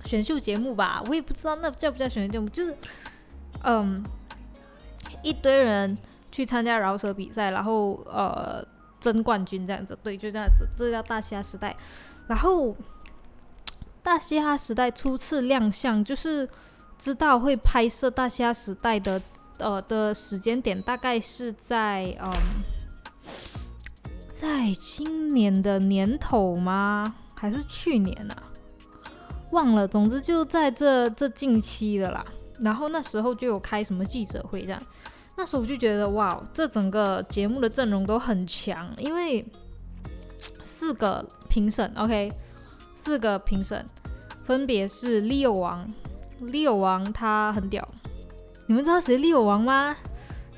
[0.06, 2.74] 选秀节目吧，我也不知道那叫不叫选秀节目，就是
[3.66, 4.02] 嗯，
[5.24, 5.94] 一堆人
[6.32, 8.66] 去参加饶舌比赛，然后呃
[9.02, 11.76] 争冠军这样子，对，就这样子，这叫大嘻哈时代。
[12.28, 12.74] 然后
[14.02, 16.48] 大嘻哈时代初次亮相就是。
[17.00, 19.20] 知道会拍摄《大虾时代》的
[19.58, 22.32] 呃的时间点，大概是在嗯，
[24.34, 27.16] 在今年的年头吗？
[27.34, 28.36] 还是去年啊？
[29.52, 29.88] 忘了。
[29.88, 32.24] 总之就在这这近期的啦。
[32.60, 34.82] 然后那时候就有开什么记者会这样。
[35.38, 39.46] 那时候我就觉得哇，这整个节目的阵容都很强，因为
[40.62, 42.30] 四个评审，OK，
[42.94, 43.86] 四个评审
[44.44, 45.90] 分别是 Leo 王
[46.42, 47.86] ，Leo 王他很屌。
[48.68, 49.96] 你们知道谁 Leo 王吗？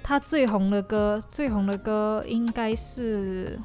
[0.04, 3.58] 他最红的歌，最红的歌应该是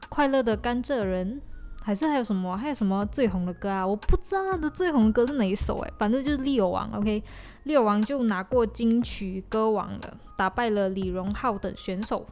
[0.08, 1.40] 《快乐的甘蔗人》，
[1.82, 2.56] 还是还有什么？
[2.56, 3.84] 还有什么最红的歌啊？
[3.84, 7.22] 我不知道他的最红的歌是哪一首哎，反正就是 Leo 王，OK。
[7.64, 12.24] 六王就拿过金曲歌王了，打败了李荣浩等选手，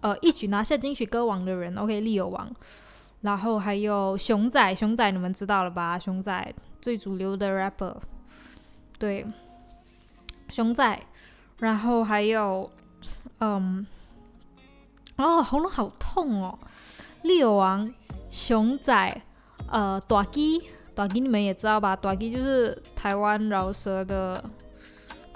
[0.00, 2.50] 呃，一举拿下金曲歌王的人，OK，六王。
[3.20, 5.98] 然后还有熊仔，熊仔你们知道了吧？
[5.98, 7.94] 熊仔最主流的 rapper，
[8.98, 9.24] 对，
[10.50, 11.00] 熊仔。
[11.58, 12.68] 然后还有，
[13.38, 13.86] 嗯，
[15.16, 16.58] 哦，喉咙好痛哦。
[17.22, 17.94] 六王，
[18.28, 19.22] 熊仔，
[19.68, 20.60] 呃，大鸡。
[20.94, 21.94] 短鸡你们也知道吧？
[21.94, 24.44] 短鸡就是台湾饶舌的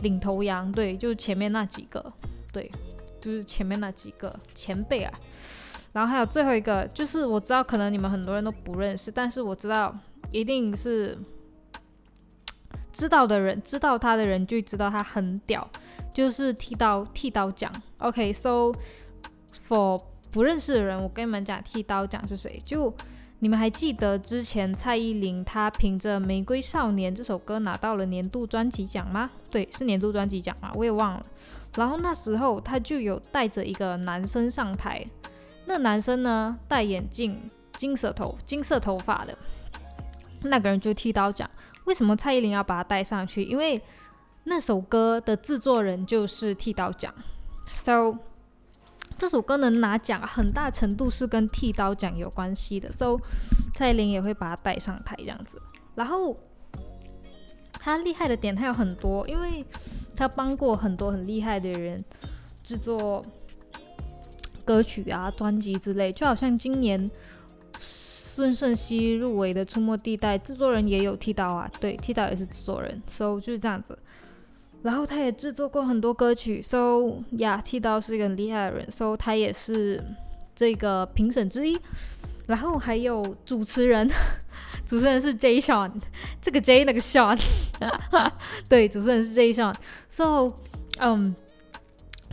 [0.03, 2.13] 领头羊，对，就前面那几个，
[2.53, 2.69] 对，
[3.21, 5.15] 就是前面那几个前辈啊。
[5.93, 9.97] 然后还有最后一个，就是我知道可能你们很多人都不认识，但是我知道
[10.31, 11.17] 一定是
[12.97, 15.69] 知道的人，知道他的人就知道他很屌，
[16.15, 17.71] 就是剃刀剃刀奖。
[17.99, 18.73] OK，so
[19.69, 20.01] for
[20.33, 22.95] 不认识的人，我跟你们讲剃刀奖是谁，就。
[23.39, 29.31] 你们还记得之前蔡依林她凭着《玫瑰少年》这首歌拿到了年度专辑奖吗？
[29.51, 30.73] 对，是年度专辑奖嘛？
[30.75, 31.23] 我也忘了。
[31.77, 35.05] 然后那时候她就有带着一个男生上台，
[35.67, 37.39] 那男生呢戴眼镜，
[37.77, 39.37] 金色头金色头发的，
[40.41, 41.49] 那个人就剃刀奖。
[41.87, 43.43] 为什么蔡依林要把它带上去？
[43.43, 43.83] 因为
[44.45, 47.13] 那首歌的制作人就是剃刀奖
[47.73, 48.17] ，so。
[49.19, 52.93] 这首歌能拿奖，很大程度是跟剃刀奖有关系的。
[52.93, 53.17] So，
[53.73, 55.59] 蔡依林也会把它带上台这样子。
[55.95, 56.37] 然后
[57.73, 59.65] 他厉害的点他有很多，因为
[60.15, 62.05] 他帮过很多很厉害的人
[62.63, 63.25] 制作
[64.67, 66.13] 歌曲啊、专辑之类。
[66.13, 67.09] 就好像今年
[68.37, 73.03] 孙盛熙入围的《出没地带》，制作人也有剃刀啊，对，剃刀也是制作人。
[73.09, 73.99] So 就是这样子。
[74.83, 80.05] 然后他也制作过很多歌曲，So 呀，剃刀是一个很厉害的人，So 他也是
[80.55, 81.81] 这个评审之一。
[82.47, 84.07] 然后还有主持人，
[84.87, 85.91] 主持人是 J Sean，
[86.43, 87.41] 这个 J 那个 Sean，
[88.69, 90.55] 对，主持人是 J Sean，So
[90.99, 91.35] 嗯，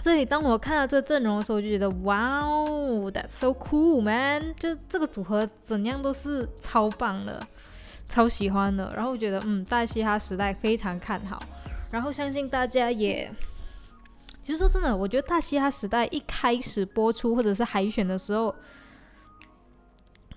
[0.04, 7.42] 所以当我看到这阵容的时候，我就觉得哇哦，That's so cool man，就这个组合怎样都是超棒的，
[8.06, 8.92] 超喜欢的。
[8.94, 11.42] 然后我觉得嗯，大嘻哈时代非常看好。
[11.90, 13.32] 然后相信大家也，
[14.42, 18.54] 其实说真的，我觉得大嘻哈时代一开始播出或者是海选的时候，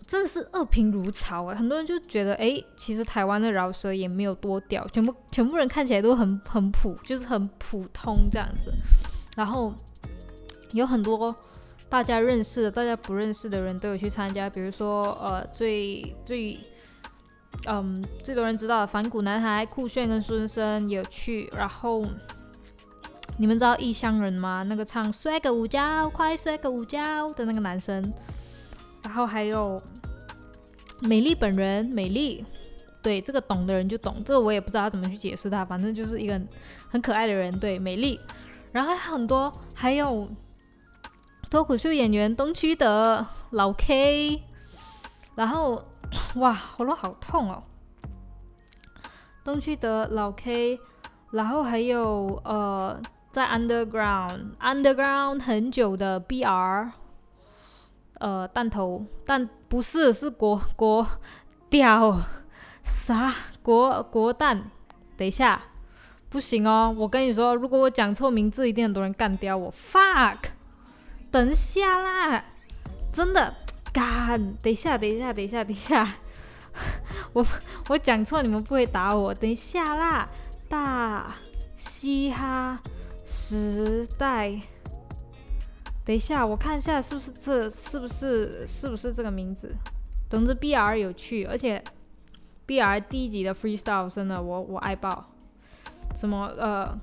[0.07, 8.73] 真的是恶评如潮哎，很多人就觉得哎，其实台湾的饶舌也没有多屌，全部全部人看起来都很很普，就是很普通这样子。
[9.37, 9.73] 然后
[10.73, 11.33] 有很多
[11.89, 16.59] 大家认识的、大家不认识的人都有去参加，比如说呃，最最。
[17.69, 22.05] 嗯，最多人知道的反骨男孩酷炫跟孙生有去，然后
[23.39, 24.63] 你们知道异乡人吗？
[24.63, 28.05] 那个唱摔个午觉，快摔个午觉的那个男生，
[29.03, 29.81] 然后还有
[31.01, 32.45] 美丽本人，美丽，
[33.03, 36.41] 对这个懂的人就懂，这个我也不知道怎么去解释他，反正就是一个
[36.91, 38.21] 很可爱的人，对美丽，
[38.73, 40.29] 然后很多，还有
[41.51, 44.43] 脱口秀演员东区的老 K，
[45.35, 45.85] 然后。
[46.37, 47.65] 哇，喉咙好痛哦！
[49.43, 50.79] 东区的老 K，
[51.33, 53.03] 然后还有呃，
[53.33, 56.91] 在 Underground Underground 很久的 BR，
[58.21, 61.05] 呃，弹头，但不是是国国
[61.69, 62.21] 屌
[62.85, 64.71] 啥国国蛋？
[65.17, 65.61] 等一下，
[66.37, 66.95] 不行哦！
[66.95, 69.73] 我跟你说，如果我讲错名字，一定很多人干掉我。
[69.73, 70.37] Fuck！
[71.31, 72.45] 等一下啦，
[73.11, 73.55] 真的。
[73.91, 76.07] 干，等一下，等一下，等一下，等一下，
[77.33, 77.43] 我
[77.89, 79.33] 我讲错，你们不会打我。
[79.33, 80.29] 等一下啦，
[80.69, 81.35] 大
[81.75, 82.79] 嘻哈
[83.25, 84.61] 时代，
[86.05, 89.75] 等一下，我看一下是不是这，是不是是不是这个名字？
[90.29, 91.83] 总之，B R 有趣，而且
[92.67, 95.33] B R 第一集的 freestyle 真的，我我爱爆。
[96.17, 96.99] 什么呃，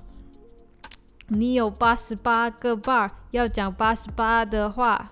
[1.28, 5.06] 你有八十八个 bar，要讲八十八的话。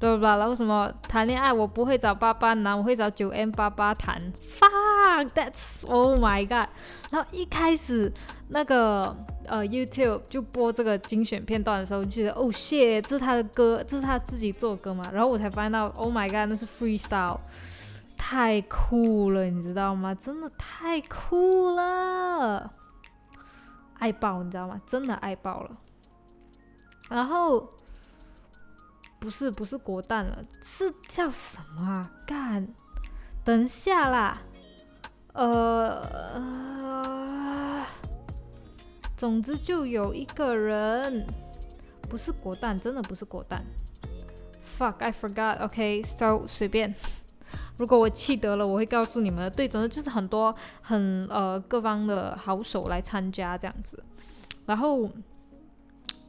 [0.00, 0.36] 对吧？
[0.36, 4.20] 然后什么谈恋爱，我不会找八八男，我会找九 N 八八谈。
[4.58, 6.68] fuck that's oh my god！
[7.10, 8.12] 然后一开始
[8.50, 9.16] 那个
[9.46, 15.08] 呃 YouTube 就播这个精选片段的时候，就觉得哦 shit，这是他的歌，这是他自己做歌嘛？
[15.10, 17.38] 然后我才发现到 oh my god，那是 freestyle，
[18.14, 20.14] 太酷了，你知道吗？
[20.14, 22.70] 真的太酷了，
[23.98, 24.80] 爱爆，你知道吗？
[24.86, 25.76] 真的爱爆了。
[27.10, 27.72] 然后
[29.18, 32.10] 不是不是国蛋了，是叫什么啊？
[32.26, 32.66] 干，
[33.44, 34.42] 等下啦。
[35.32, 36.00] 呃，
[39.16, 41.26] 总之就有一个人，
[42.08, 43.64] 不是国蛋，真的不是国蛋。
[44.78, 45.62] Fuck，I forgot。
[45.64, 46.94] OK，so 随便。
[47.78, 49.50] 如果我气得了，我会告诉你们。
[49.52, 54.02] 对，总之就是很多很呃各方的好手来参加这样子。
[54.66, 55.08] 然后，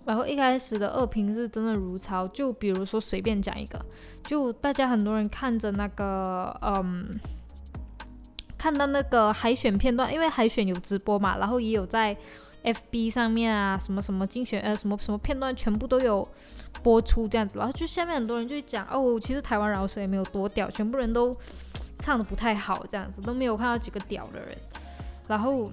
[0.06, 2.28] 然后一开始的二评是真的如潮。
[2.28, 3.80] 就比如说随便讲一个，
[4.24, 7.20] 就大家很多人看着那个嗯。
[8.66, 12.18] 看到那个海选片段，因为海选有直播嘛，然后也有在
[12.64, 16.28] FB 上面啊，什么什么精选呃什么什么片段全部都有
[16.82, 21.32] 播出这样子，然后就下面很多人就讲哦，其实台湾饶舌也没有多屌，全部人都
[22.00, 24.58] 唱的不太好这样子，都没有看到几个屌的人。
[25.28, 25.72] 然后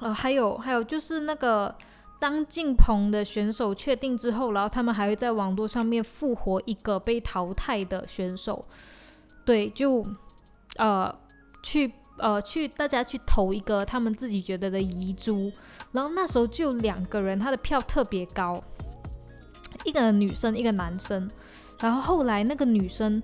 [0.00, 1.72] 呃还有还有就是那个
[2.18, 8.60] 当进鹏的选手确定之后，然后他们还会在网络上面复活一个被淘汰的选手，
[9.44, 10.04] 对，就
[10.78, 11.16] 呃。
[11.62, 15.50] 去呃去，大家去投一个他们自己觉得的遗珠，
[15.92, 18.62] 然后那时候就两个人，他的票特别高，
[19.84, 21.30] 一个女生，一个男生，
[21.80, 23.22] 然后后来那个女生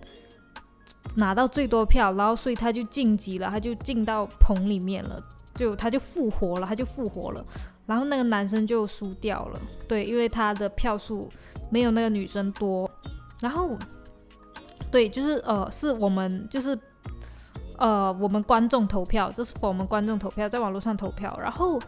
[1.16, 5.22] 拿到最多票，然后所以他就晋级了，他就进到棚里面了，
[5.55, 7.44] 就他就复活了，他就复活了，
[7.85, 11.31] 然后那个男生就输掉了，对，因为他的票数
[11.70, 12.90] 没有那个女生多，
[13.40, 13.68] 然后
[14.90, 16.79] 对，就是呃是我们就是。
[17.79, 21.35] 呃，我们观众投票，这是我们观众投票，在网络上投票。
[21.41, 21.79] 然后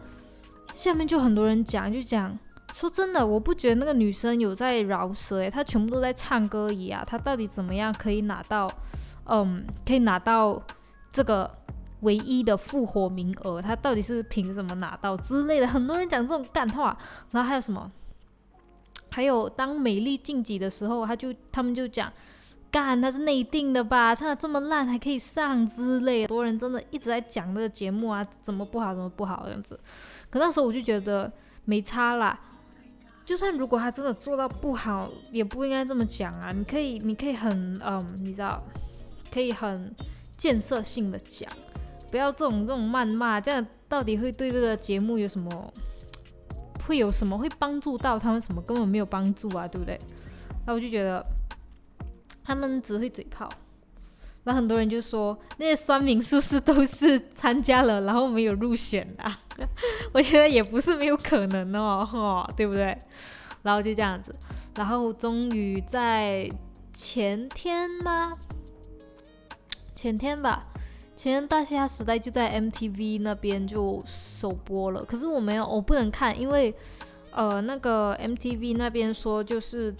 [0.73, 2.37] 下面就很多人讲，就讲
[2.73, 7.03] 说真的，我不觉得那个女生有在饶舌，诶，她全部都在唱歌一样。
[7.07, 8.71] 她到底怎么样可以拿到，
[9.25, 10.61] 嗯，可以拿到
[11.11, 11.49] 这个
[12.01, 13.59] 唯一的复活名额？
[13.59, 15.67] 她到底是凭什么拿到之类的？
[15.67, 16.95] 很多人讲这种干话。
[17.31, 17.91] 然后还有什么？
[19.09, 22.13] 还有当美丽晋级的时候，他就他们就讲。
[22.71, 24.13] 干，他是内定的吧？
[24.13, 29.79] 唱的这么烂还可以上之类，很多人真的一直在讲这个节目啊，怎么不好，怎么不好这样子。
[30.29, 31.31] 可那时候我就觉得
[31.65, 32.39] 没差啦，
[33.25, 36.51] 就算如果他真的做到不好，也不应该这么讲啊。
[36.51, 38.61] 你可以，你可以很嗯，你知道，
[39.33, 39.95] 可以很
[40.37, 41.51] 建设性的讲，
[42.11, 45.73] 不要这种这种谩骂，这样到底会对这个节目有什么？
[46.87, 48.39] 会有什么会帮助到他们？
[48.39, 49.97] 什么根本没有帮助啊，对不对？
[50.67, 51.25] 那我就觉得。
[52.49, 53.47] 他们只会嘴炮，
[54.43, 59.31] 然后很多人就说那些酸民是不是都是参加了，然后没有入选的？
[60.13, 62.97] 我觉得也不是没有可能哦，对不对？
[63.61, 64.33] 然后就这样子，
[64.75, 66.49] 然后终于在
[66.91, 68.31] 前天吗？
[69.93, 70.65] 前天吧，
[71.15, 76.73] 前天大虾时代就在 MTV 那边就首播了，可是我没有，我不能看，因为
[77.31, 79.93] 呃那个 MTV 那边说就是。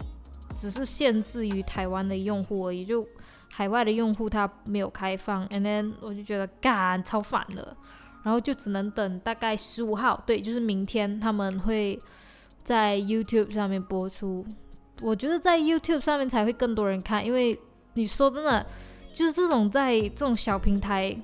[0.59, 3.07] 只是限制于台湾的用户而已，就
[3.53, 5.47] 海外的用户它没有开放。
[5.47, 7.77] And then 我就觉得干超烦的，
[8.23, 11.97] 然后就只能等大概十五号，对，就是明天他们会
[12.63, 14.45] 在 YouTube 上面播出。
[15.01, 17.57] 我觉得在 YouTube 上面才会更多人看，因为
[17.93, 18.65] 你说真的，
[19.13, 21.17] 就是这种在这种小平台。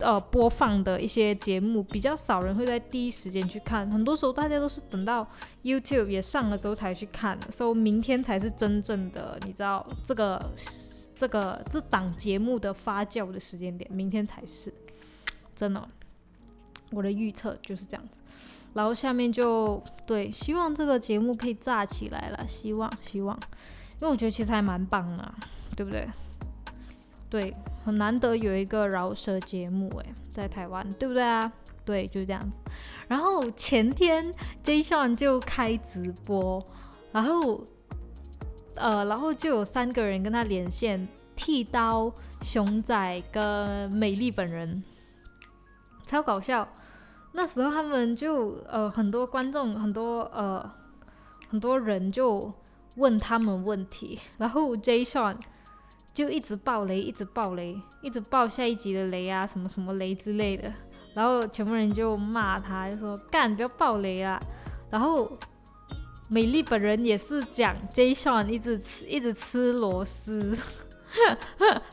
[0.00, 5.26] 呃，播放的一些节目比较少人会在第一时间去看，很多时候大家都是等到
[5.62, 10.52] YouTube 也上了之后才去看，所以明天才是真正的，你知道这个
[11.14, 14.72] 这个这档节目的发酵的时间点，明天才是
[15.54, 15.88] 真的。
[16.92, 18.18] 我的预测就是这样子，
[18.74, 23.38] 然后下面就对，希望这个节目可以炸起来了，希望希望，
[24.00, 25.34] 因为我觉得其实还蛮棒的，
[25.76, 26.08] 对不对？
[27.30, 31.50] 对，很难得有一个饶舌节目诶，在台湾，对不对啊？
[31.84, 32.58] 对，就是这样子。
[33.06, 34.24] 然后前天
[34.64, 36.62] Jason 就开直播，
[37.12, 37.64] 然后
[38.74, 42.12] 呃，然后就有三个人跟他连线，剃刀、
[42.44, 44.82] 熊仔跟美丽本人，
[46.04, 46.68] 超搞笑。
[47.32, 50.68] 那时候他们就呃很多观众，很多呃
[51.48, 52.52] 很多人就
[52.96, 55.36] 问他们问题，然后 Jason
[56.12, 60.72] 就一直爆雷，一直爆雷，一直爆下一集的雷啊，什么什么雷之类的。
[61.14, 64.38] 然后全部人就骂他，就说干不要爆雷啊。
[64.90, 65.38] 然后
[66.30, 68.14] 美丽本人也是讲 J.
[68.14, 70.56] Sean 一直吃一直吃螺丝，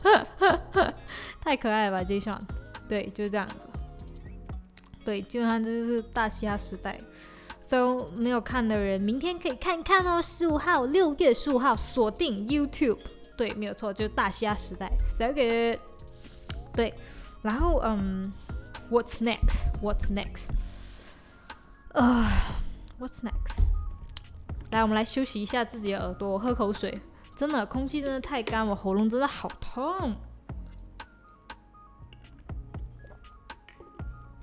[1.40, 2.20] 太可爱了吧 J.
[2.20, 2.40] Sean。
[2.88, 3.54] 对，就是这样子。
[5.04, 6.98] 对，基本上这就是大嘻哈时代。
[7.60, 10.22] So 没有看的人，明天可以看看哦。
[10.22, 12.98] 十五号，六月十五号，锁定 YouTube。
[13.38, 14.90] 对，没有错，就是大虾时代。
[15.16, 15.78] So good。
[16.74, 16.92] 对，
[17.40, 18.28] 然后嗯
[18.90, 20.48] ，What's next？What's next？
[21.94, 22.28] 啊
[22.98, 23.62] ，What's next？
[24.72, 27.00] 来，我们来休息一下自己的耳朵，喝口水。
[27.36, 30.16] 真的，空气真的太干，我喉咙真的好痛。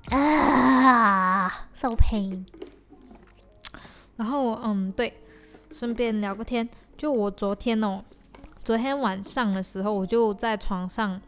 [0.08, 2.46] 啊，so pain。
[4.16, 5.22] 然后，嗯，对，
[5.70, 6.66] 顺便聊个天。
[6.96, 8.02] 就我昨天哦，
[8.66, 11.20] 昨天晚上的时候，我就在床上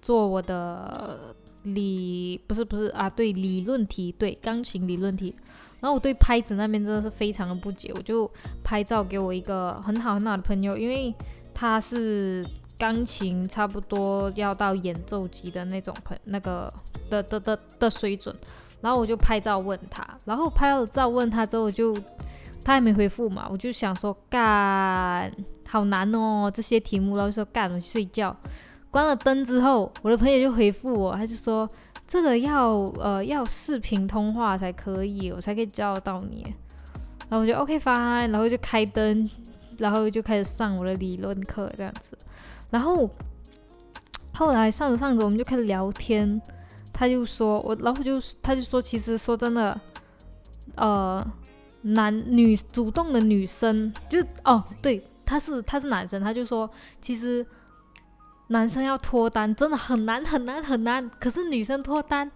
[0.00, 5.36] 做我的理，不是不是啊，对，理论题，对，钢琴理论题。
[5.80, 8.26] 然后我对拍子那边真的是非常的不解，我就
[8.64, 11.14] 拍照给我一个很好很好的朋友，因为
[11.52, 12.42] 他是
[12.78, 16.72] 钢琴差不多要到演奏级的那种朋那个
[17.10, 18.34] 的的的的水准，
[18.80, 21.94] 然后我就拍照问他，然后拍了照问他之后，就
[22.64, 25.30] 他还没回复嘛，我就想说干
[25.72, 28.36] 好难哦这些题目，然后说干我睡觉，
[28.90, 31.66] 关了灯之后，我的朋友就回复我，他就说。
[32.04, 36.44] 这个要呃要视频通话才可以，我才可以教到你。
[37.30, 39.30] 然后我就 OK fine，然后就开灯，
[39.78, 42.18] 然后就开始上我的理论课这样子。
[42.68, 43.08] 然后
[44.34, 46.38] 后来上着上着，我们就开始聊天。
[46.92, 49.80] 他就说我，然后就他就说，其实说真的，
[50.74, 51.26] 呃，
[51.80, 56.70] 男女主动的女生就哦，对，他是他是男生，他就说
[57.00, 57.46] 其实。
[58.48, 62.30] 男生要脱单真的很难很难很难，可是女生脱单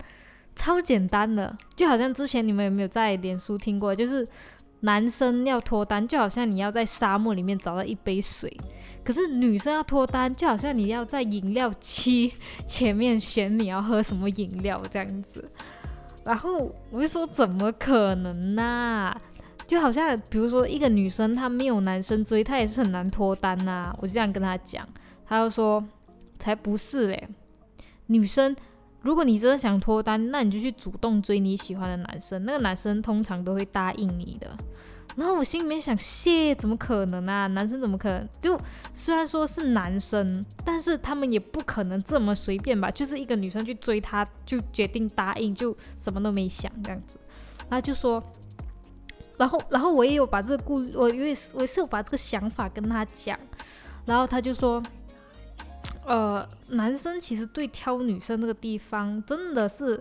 [0.55, 3.95] 超简单的，就好像之前你们有没有在脸书听过？
[3.95, 4.27] 就是
[4.81, 8.51] 男生要脱单，就好像你要在沙漠里面找到一杯水，
[9.05, 12.33] 可是女生要脱单，就好像你要在饮料机
[12.67, 15.51] 前面选你要喝什么饮料这样子。
[16.25, 19.15] 然后我就说怎么可能呢？
[19.67, 23.95] 就好像比如说一个女生她没有男生追，她也是很难脱单呐。
[24.01, 24.89] 我就这样跟她讲，
[25.27, 25.85] 她就说。
[26.39, 27.29] 才不是嘞！
[28.09, 28.55] 女生，
[29.01, 34.55] 如果你真的想脱单，那你就去主动追你喜欢的男生，那个男生通常都会答应你的。
[35.17, 37.47] 然后我心里面想，谢，怎么可能啊？
[37.47, 38.29] 男生怎么可能？
[38.39, 38.55] 就
[38.93, 42.91] 虽然说是男生，但是他们也不可能这么随便吧？
[42.91, 47.19] 就是一个女生去追他，就决定答应，就什么都没想这样子。
[47.71, 48.23] 他就说，
[49.39, 53.39] 然后，然后我也有把这个顾，我因为我是有把这个想法跟他讲，
[54.05, 54.83] 然后他就说。
[56.09, 60.01] 呃，男生其实对挑女生这个地方真的是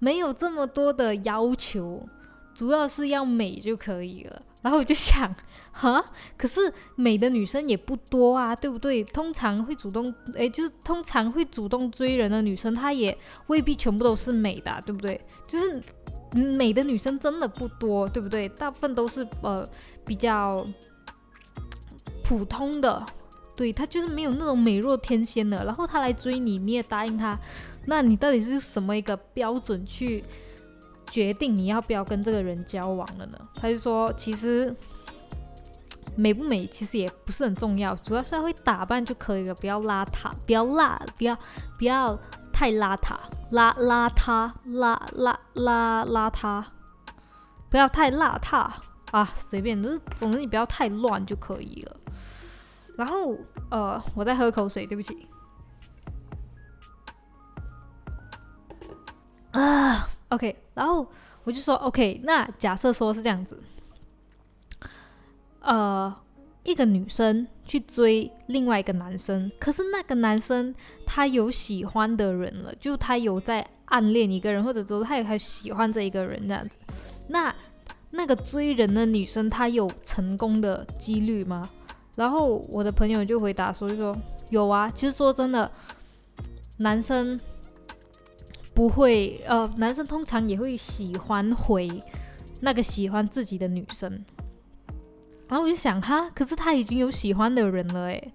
[0.00, 2.04] 没有这么多的要求，
[2.52, 4.42] 主要是要美就可以了。
[4.62, 5.32] 然后我就想，
[5.70, 6.04] 哈，
[6.36, 6.60] 可是
[6.96, 9.04] 美的女生也不多啊，对不对？
[9.04, 13.16] 通常会主动，诶，就是通常会主动追人的女生，她也
[13.46, 15.24] 未必全部都是美的，对不对？
[15.46, 15.80] 就是
[16.34, 18.48] 美的女生真的不多，对不对？
[18.50, 19.66] 大部分都是呃
[20.04, 20.66] 比较
[22.22, 23.04] 普通的。
[23.56, 27.38] 对她就是没有那种美若天仙的，然后他来追你，你也答应他，
[27.86, 30.20] 那你到底是什么一个标准去
[31.08, 33.38] 决定你要不要跟这个人交往了呢？
[33.54, 34.74] 他就说，其实
[36.16, 41.38] 美不美其实也不是很重要，主要是要会打扮就可以了，不要邋遢，不要辣，不要
[41.78, 42.18] 不要
[42.54, 43.16] 太邋遢，
[43.50, 46.64] 邋邋遢，邋邋邋邋遢，
[47.68, 48.70] 不要太邋遢
[49.10, 51.96] 啊，随便，就是总之你不要太乱就可以了。
[52.96, 53.36] 然后，
[53.72, 55.26] 呃，我再喝口水，对不起。
[59.50, 61.04] 啊，OK，然后
[61.42, 63.60] 我就说，OK，那假设说是这样子，
[65.60, 66.14] 呃，
[66.62, 70.74] 一个女生去追另外一个男生，可是那个男生
[71.06, 76.76] 他有喜欢的人了，就他有在暗恋一个人，或者说他也还喜欢这一个人这样子，
[77.28, 77.54] 那
[78.10, 81.68] 那个追人的女生她有成功的几率吗？
[82.16, 84.14] 然后我的朋友就回答说：“就说
[84.50, 85.68] 有啊，其实说真的，
[86.78, 87.38] 男生
[88.72, 91.88] 不会，呃，男生通常也会喜欢回
[92.60, 94.24] 那个喜欢自己的女生。”
[95.48, 98.32] 然后我就想，哈，可是他已经有喜欢的人了，诶。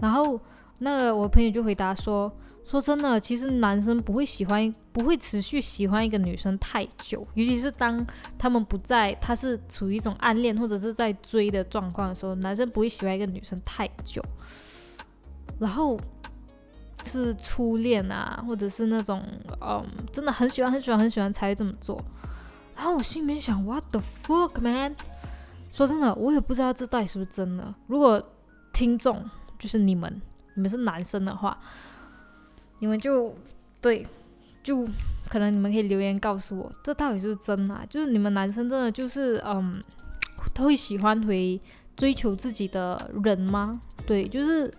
[0.00, 0.40] 然后
[0.78, 2.32] 那个我朋友就回答说。
[2.66, 7.94] 说真的，其实男生不会喜欢，不会持续喜欢一个女生太久，尤其是当
[8.38, 14.22] 他们不在，他是处于一种暗恋或者是在追的状况的时候，男生不会喜欢一个女生太久。
[15.58, 15.94] 然后
[17.04, 19.22] 是初恋啊，或者是那种
[19.60, 22.00] 嗯，真的很喜欢很喜欢很喜欢才会这么做。
[22.74, 24.96] 然后我心里面想，What the fuck man？
[25.74, 27.74] 说真的，我也不知道这到底是不是真的。
[27.88, 28.22] 如果
[28.72, 29.20] 听众
[29.58, 30.22] 就是你们，
[30.54, 31.58] 你们是男生的话。
[32.80, 33.34] 你们就
[33.80, 34.06] 对
[34.62, 34.86] 就
[35.28, 37.82] 可能你们可以留言告诉我，这到底是不是真啊？
[37.88, 39.74] 就是你们男生真的就是嗯，
[40.54, 41.58] 都会喜欢回
[41.96, 43.72] 追求自己的人吗？
[44.06, 44.70] 对，就是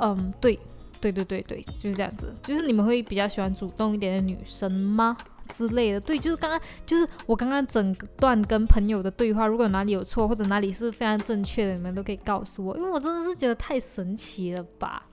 [0.00, 0.58] 嗯，对，
[0.98, 2.32] 对对对对，就是这样子。
[2.42, 5.14] 就是你们会比较喜欢主动一点的女生吗？
[5.48, 15.06] 之类的，对，就是刚刚，就是我刚刚整段跟朋友的对话，如果哪里有错或者哪里是非常正确的，你们都可以告诉我，因为我真的是觉得太神奇了吧。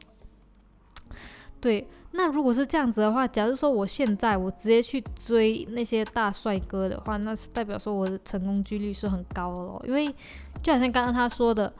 [1.59, 10.07] 对，那如果是这样子的话，假如说我现在我直接去追那些大帅哥的话，那是代表说我的成功几率是很高的咯，因为
[10.63, 11.71] 就好像刚刚他说的。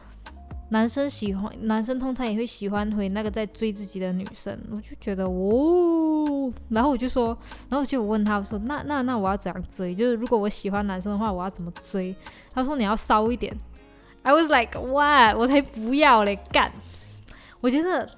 [0.71, 7.37] 男生喜欢，男生通常也会喜欢回那个在追自己的女生，我就觉得哦，然后我就说，
[7.69, 9.93] 然后就问他，我说那那那我要怎样追？
[9.93, 12.15] 就是如果我喜欢男生的话，我要怎么追？
[12.53, 13.53] 他说你要骚一点。
[14.23, 15.35] I was like what？
[15.35, 16.71] 我才不要嘞，干！
[17.59, 18.09] 我觉得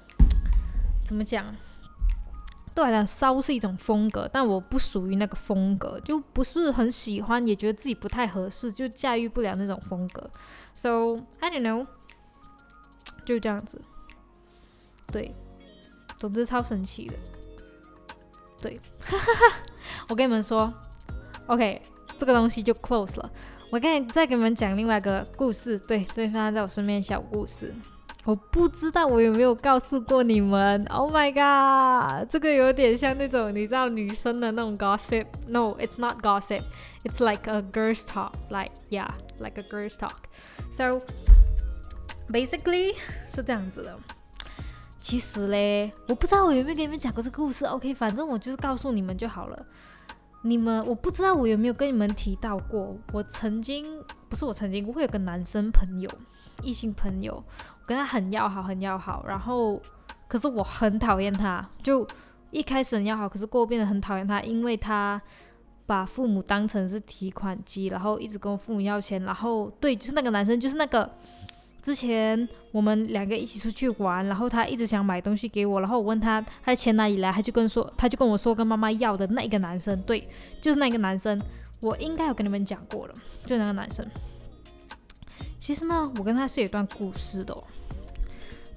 [1.04, 1.52] 怎么讲？
[2.72, 10.30] 对了，骚是一种风格，但我不属于那个风格，就不是很喜欢，也觉得自己不太合适，就驾驭不了那种风格。
[10.72, 11.84] So I don't know.
[13.24, 13.80] 就这样子，
[15.12, 15.34] 对，
[16.18, 17.14] 总之超神奇的，
[18.60, 18.78] 对，
[20.08, 20.72] 我跟你们说
[21.46, 21.80] ，OK，
[22.18, 23.30] 这个东西就 close 了。
[23.70, 27.74] 我刚才再给你们讲另外一个故事，对，对，发生在我身边小故事。
[28.24, 41.00] 我不知道我有没有告诉过你们，Oh my god，这个有点像那种你知道女生的那种 gossip，No，it's not gossip，it's like a girls talk，like yeah，like a girls talk，so。
[42.28, 42.94] Basically
[43.28, 43.96] 是这样子的，
[44.98, 47.64] 其实嘞，我不知道我有没有跟你们讲过这个故事。
[47.66, 49.66] OK，反正我就是告诉你们就好了。
[50.42, 53.86] 你们，我不知道我有没有跟你们提到过，我曾经
[54.28, 56.10] 不是我曾经，我会有个男生朋友，
[56.62, 59.24] 异性朋友，我跟他很要好，很要好。
[59.28, 59.80] 然后，
[60.26, 62.06] 可是我很讨厌他，就
[62.50, 65.20] 一开始很要好，可是过后变得很讨厌他，因为他
[65.86, 69.22] 把父母当成是提款机，然后一直跟我父母要钱。
[69.22, 71.10] 然后，对，就是那个男生，就是那个。
[71.84, 80.26] 之前我们两个一起出去玩，然后他一直想买东西给我，然后我问他他的钱哪里来，他就跟说他就跟我说跟妈妈要的那一个男生，对，
[80.62, 81.38] 就是那个男生，
[81.82, 83.12] 我应该有跟你们讲过了，
[83.44, 84.08] 就那个男生。
[85.58, 87.54] 其实呢，我跟他是有一段故事的，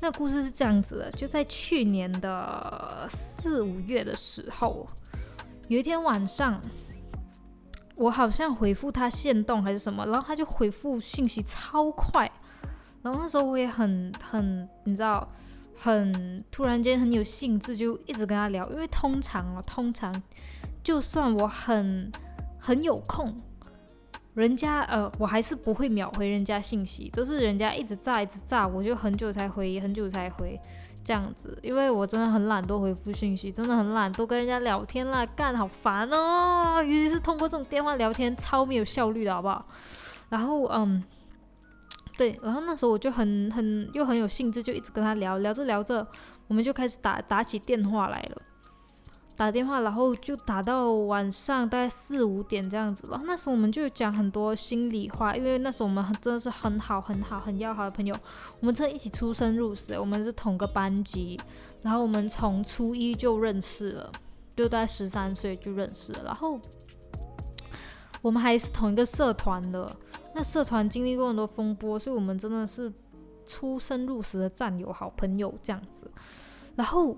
[0.02, 4.86] 那故事是这样子的，就在去年的四五月的时候，
[5.70, 6.62] 有一天晚上，
[7.96, 12.30] 我好像回复他限动还是什么，然后他就回复信息超快。
[13.04, 15.26] 然后那时候我也很很，你知道，
[15.76, 18.64] 很突然间很有兴致，就一直跟他聊。
[18.72, 20.14] 因为通常啊，通常
[20.84, 22.12] 就算我很
[22.60, 23.34] 很有空，
[24.34, 30.60] 人家呃，我还是不会秒回人家信息，都是人家一直炸一直炸，我就很久才回，很久才回
[31.04, 31.58] 这样子。
[31.62, 36.82] 因为我真的很懒，多回复信息，真的很懒，多跟人家聊天啦，干好烦哦。
[36.84, 39.66] 尤其是通过这种电话聊天，超没有效率的，好不好？
[40.30, 41.04] 然后嗯。
[42.18, 46.06] 对，然后那时候我就很很又很有兴致，就一直跟他聊聊着聊着，
[46.48, 48.42] 我们就开始打打起电话来了，
[49.36, 53.08] 打电话，然后就打到晚上大概四五点这样子。
[53.12, 58.16] 然后那时候我们就讲很多心里话，因为那时候我们真的是很好很好很要好的朋友，
[58.62, 61.40] 我们真的一起出生入死，我们是同个班级，
[61.84, 64.12] 然后我们从初一就认识了，
[64.56, 66.60] 就大概十三岁就认识了，然后。
[68.22, 69.90] 我们还是同一个社团的，
[70.34, 72.92] 那社团经历过很多风波，所以我们真的是
[73.46, 76.10] 出生入死的战友、好朋友这样子。
[76.76, 77.16] 然后，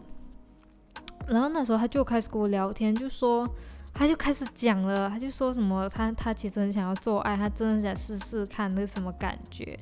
[1.28, 3.48] 然后那时候他就开始跟我聊天，就说
[3.94, 9.78] 他就开始讲了，他就说什么他他其实很想要做爱，他真的想试试看那什么感觉。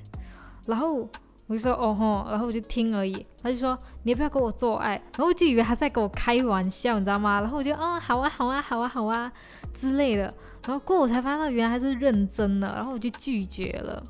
[0.65, 1.07] 然后。
[1.49, 3.25] 我就说哦吼，然后我就听而已。
[3.41, 4.95] 他就说你要不要跟我做爱？
[5.15, 7.39] 然后我就以为他在跟我开玩笑，你知道吗？
[7.39, 9.31] 然后我就啊好啊好啊好啊好啊
[9.73, 10.29] 之类的。
[10.67, 14.03] 然后过我才发现原来他是认真的，然后我就拒绝了。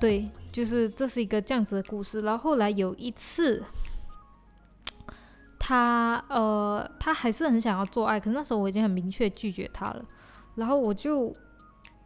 [0.00, 2.20] 对，就是这是一个这样子的故事。
[2.22, 3.62] 然后后来有一次，
[5.58, 10.04] 他呃他还是很想要做爱，可是那时候我已经很明确拒绝他了。
[10.56, 11.32] 然后我就。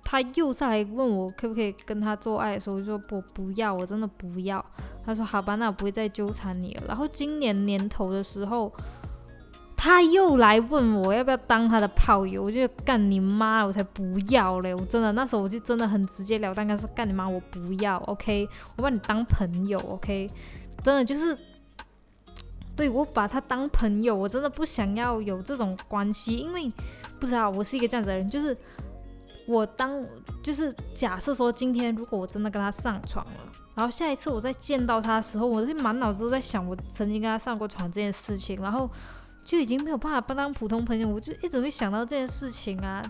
[0.05, 4.63] 他又再来问我可不可以跟他做爱的时候，我就说我不要，我真的不要。
[5.07, 6.87] 他说好吧，那我不会再纠缠你了。
[6.89, 8.71] 然后今年年头的时候，
[9.83, 14.73] 他又来问我要不要当他的炮友，我就干你妈，我才不要嘞！
[14.73, 20.29] 我真的那时候我就真的很直截了当，跟他说干你妈，我不要，OK，我把你当朋友，OK，
[20.85, 21.37] 真的就是，
[22.77, 26.69] 对我把他当朋友，我真的不想要有这种关系，因为
[27.19, 28.57] 不知道我是一个这样子的人，就是。
[29.45, 30.01] 我当
[30.41, 33.33] 就是假设说，今天如果我真的跟他上床了，
[33.75, 38.89] 然后下一次我再见到他的时候，我会满脑子都在想我曾经跟他上过床这件事情，然后
[39.45, 43.03] 就已经没有办法不当普通朋友，我就一直会想到这件事情啊。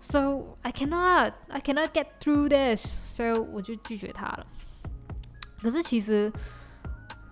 [0.00, 2.86] So I cannot, I cannot get through this.
[3.06, 4.46] So 我就拒绝他了。
[5.60, 6.32] 可是其实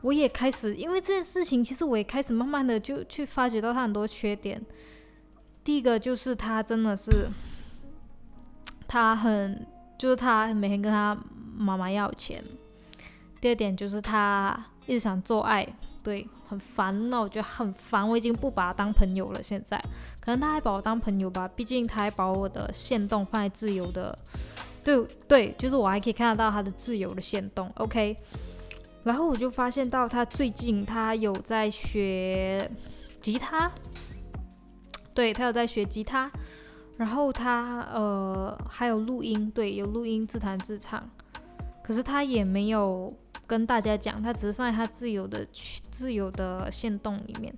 [0.03, 4.61] 我也开始，因为这件事情，其实我也开始慢慢的就去发觉到他很多缺点。
[5.63, 7.31] 第一个就是他真的是，
[8.89, 11.17] 他很，就是他每天跟他
[11.57, 12.43] 妈妈要钱。
[13.41, 15.67] 第二点就是他一直想做爱。
[16.07, 19.43] 对，很烦恼，我觉得很烦，我已经不把他当朋友了。
[19.43, 19.77] 现在，
[20.21, 24.17] 可能他还把我当朋友吧，毕竟他还把我的线动放在自由的，
[24.85, 27.69] 对对，就是我还可以看得到他的自由的线动。
[27.79, 28.17] OK，
[29.03, 32.71] 然后我就发现到他最近他有在学
[33.21, 33.69] 吉他，
[35.13, 36.31] 对他有在学吉他，
[36.97, 41.11] 然后他呃还有录音，对，有录音自弹自唱，
[41.83, 43.13] 可是他也没有。
[43.47, 45.47] 跟大家讲，他只是放在他自由的、
[45.91, 47.55] 自由的线洞里面，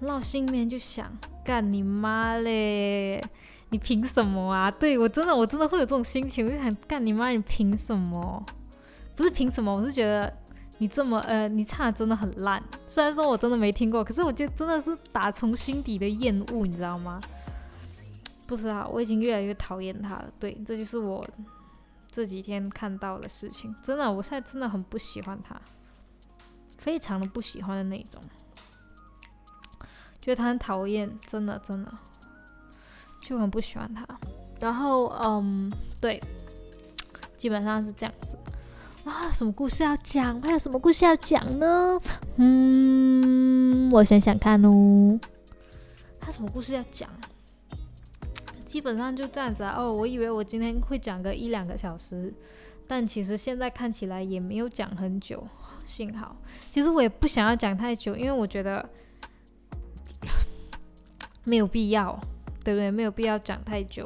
[0.00, 1.10] 然后心里面就想：
[1.44, 3.20] 干你妈嘞！
[3.70, 4.70] 你凭什么啊？
[4.70, 7.30] 对我真的，我真的会有这种心情，我就想干你妈！
[7.30, 8.46] 你凭什么？
[9.16, 10.32] 不是凭什么，我是觉得
[10.78, 12.62] 你这么呃，你唱的真的很烂。
[12.86, 17.20] 虽然说我真的没听过，可是我觉得真的是打从心底的厌恶，你知道吗？
[18.46, 20.30] 不知道，我已经越来越讨厌他了。
[20.38, 21.24] 对，这就是我。
[22.14, 25.60] 这几天看到的事情，真的，我现在真的很不喜欢他，
[26.78, 28.22] 非常的不喜欢的那种，
[30.20, 31.92] 觉得他很讨厌，真的真的，
[33.20, 34.06] 就很不喜欢他。
[34.60, 36.22] 然后，嗯，对，
[37.36, 38.38] 基本上是这样子。
[39.04, 40.38] 啊，什么故事要讲？
[40.38, 42.00] 还有什么故事要讲呢？
[42.36, 45.18] 嗯，我想想看哦，
[46.20, 47.10] 他什么故事要讲？
[48.74, 49.76] 基本上就这样子啊！
[49.78, 52.34] 哦，我以为我今天会讲个一两个小时，
[52.88, 55.46] 但其实现在看起来也没有讲很久。
[55.86, 56.34] 幸好，
[56.70, 58.84] 其实我也不想要讲太久，因为我觉得
[61.44, 62.18] 没有必要，
[62.64, 62.90] 对不对？
[62.90, 64.04] 没有必要讲太久。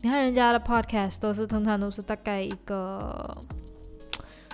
[0.00, 3.38] 你看人家的 podcast 都是通常都是大概一个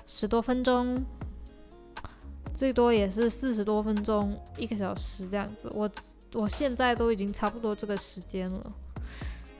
[0.04, 0.94] 十多分钟，
[2.54, 5.72] 最多也是四十多分钟，一个小时这样子。
[5.74, 5.90] 我
[6.34, 8.72] 我现在都已经差不多这个时间了。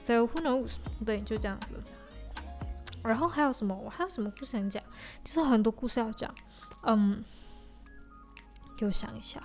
[0.09, 0.71] So who knows？
[1.05, 1.83] 对，就这样子。
[3.05, 3.75] 然后还有什么？
[3.77, 4.83] 我还有什么故事想讲？
[5.23, 6.35] 其实很多故事要讲。
[6.85, 7.23] 嗯，
[8.79, 9.43] 给我想一下。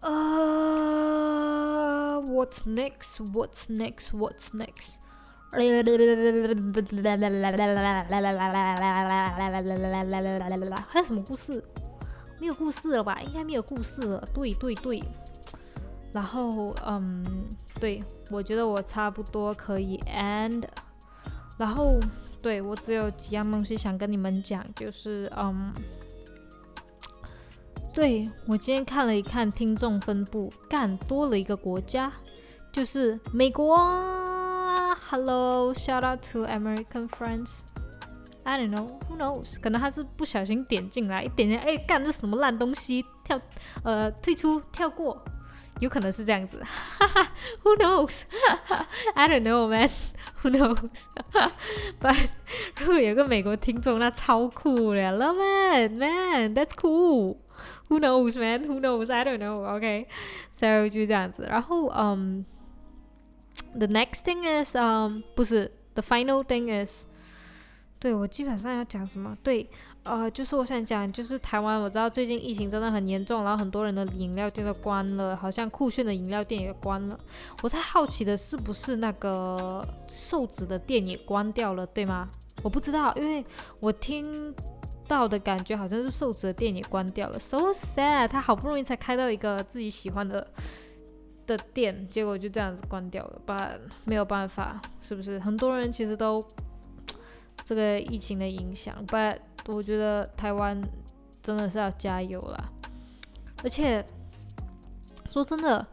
[0.00, 0.10] 呃
[2.26, 4.94] ，What's next？What's next？What's next？
[5.50, 5.62] 还
[11.00, 11.62] 有什么故事？
[12.40, 13.20] 没有故事了吧？
[13.20, 14.26] 应该没有故事了。
[14.32, 15.02] 对对对。
[16.12, 17.46] 然后，嗯，
[17.78, 20.64] 对我觉得我差不多可以 end。
[21.58, 21.92] 然后，
[22.40, 25.72] 对我只有几样东西想跟你们讲，就是，嗯，
[27.92, 32.12] 对我今天看了一看听众分布，干多了一个国家，
[32.72, 33.76] 就是美国。
[35.10, 37.60] Hello，shout out to American friends。
[38.44, 39.60] I don't know，who knows？
[39.60, 43.04] 可能他是不小心点进来，一点进，哎，干这什么烂东西？
[43.24, 43.40] 跳，
[43.82, 45.22] 呃，退出，跳过。
[45.79, 47.31] 有可能是这样子，哈哈，
[47.63, 49.89] Who knows？I don't know, man.
[50.41, 51.05] Who knows?
[51.99, 52.29] But
[52.79, 56.53] 如果有个美国听众，那超酷的，Love it, man.
[56.53, 57.37] That's cool.
[57.89, 58.65] Who knows, man?
[58.65, 59.11] Who knows?
[59.11, 59.63] I don't know.
[59.79, 60.07] Okay,
[60.55, 61.47] so 就这样子。
[61.49, 62.45] 然后，嗯，
[63.77, 67.05] the next thing is，嗯，不是，the final thing is，
[67.99, 69.37] 对我基本上要讲什么？
[69.43, 69.69] 对。
[70.08, 77.20] 呃，就是我想讲，就是台湾，我知道最近疫情真的很严重，然后很多人的饮料店都关了，好像酷炫的饮料店也关了。
[77.62, 82.26] 我在好奇的是不是那个瘦子的店也关掉了，对吗？
[82.62, 83.44] 我不知道，因为
[83.80, 84.54] 我听
[85.06, 87.38] 到的感觉好像是瘦子的店也关掉了。
[87.38, 90.46] So sad，他好不容易才开到一个自己喜欢的
[91.46, 93.40] 的店，结果就这样子关掉了。
[93.46, 95.38] But 没有办法，是不是？
[95.38, 96.42] 很多人其实都
[97.62, 99.36] 这个疫情的影响，But
[99.74, 100.80] 我觉得台湾
[101.42, 102.72] 真的是要加油啦！
[103.62, 104.04] 而且
[105.30, 105.86] 说真的，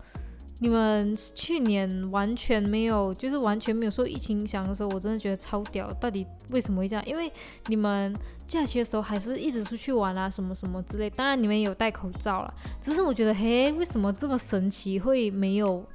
[0.60, 5.92] 你们去年完全没有，就是完全没有受疫情影响的时候，我真的觉得超屌。
[5.94, 7.06] 到底为什么会这样？
[7.06, 7.32] 因为
[7.68, 8.16] 你们
[8.48, 11.10] 假期的时候还是一直出去玩啊，什么什么之类。
[11.10, 15.86] 当然你们有戴口罩了，只是我觉得，嘿，为什么这么神奇会没有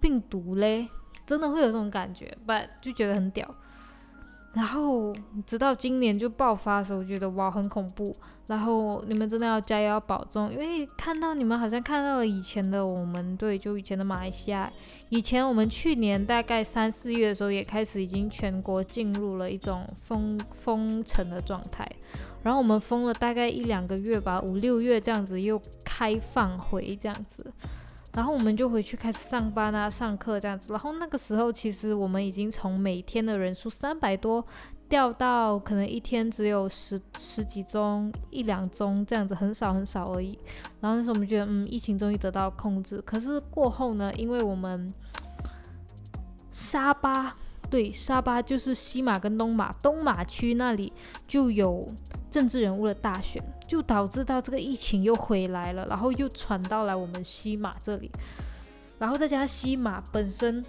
[0.00, 0.88] 病毒嘞？
[1.26, 2.52] 真的会有这种感觉，不
[2.82, 3.48] 就觉得很屌。
[4.54, 5.12] 然后
[5.44, 8.10] 直到今年就爆发的时候，我觉得哇很恐怖。
[8.46, 14.70] 然后你们真的要加油，要保重，因为看到你们好像看到了以前的我们，对，就以前的马来西亚。
[15.08, 21.84] 以前我们去年大概三四月的时候，也开始已经全国进入了一种封封城的状态。
[22.42, 27.52] 然后我们封了大概一两个月吧，五六月这样子又开放回这样子。
[28.14, 30.72] 然后我们就回去开始上班啊，上课这样子。
[30.72, 34.44] 然后那个时候，其实我们已经从每天的人数三百多，
[34.88, 40.38] 掉到可能一天只有十十几宗、一两宗这样子，很少很少而已。
[40.80, 43.00] 然后那时候我们觉得，嗯，疫情终于得到控制。
[43.02, 44.88] 可是过后呢，因为我们
[46.50, 47.36] 沙巴。
[47.74, 50.92] 对，沙巴就是西马跟东马，东马区那里
[51.26, 51.84] 就有
[52.30, 58.08] 政治人物的大选，就导致到这个疫情又回来了，然后又传到了我们西马这里，
[59.00, 60.64] 然后再加西马本身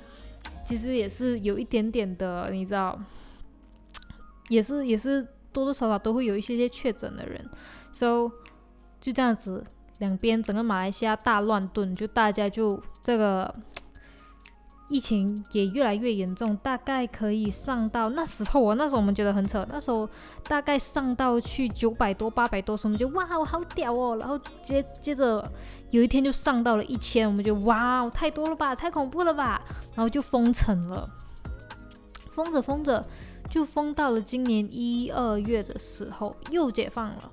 [0.67, 2.99] 其实也是有一点点的，你知道，
[4.49, 5.21] 也是也是
[5.53, 7.47] 多多少少都会有一些些确诊的人
[7.93, 8.31] ，so
[8.99, 9.63] 就这样子，
[9.99, 13.55] 两边整个马来西亚大乱炖，就大家就这个。
[14.87, 20.07] 疫情也越来越严重，大概可以上到那时候，我那时候我们觉得很扯，那时候
[20.43, 24.15] 大概上到去九百多、八百多，我们就哇，我好屌哦！
[24.19, 25.43] 然后接接着
[25.89, 29.59] 有一天就上到了一千，我们就哇，太多了吧，太恐怖了吧！
[29.95, 31.09] 然后就封城了，
[32.31, 33.03] 封着封着
[33.49, 37.31] 就封到了今年一二月的时候又解放了。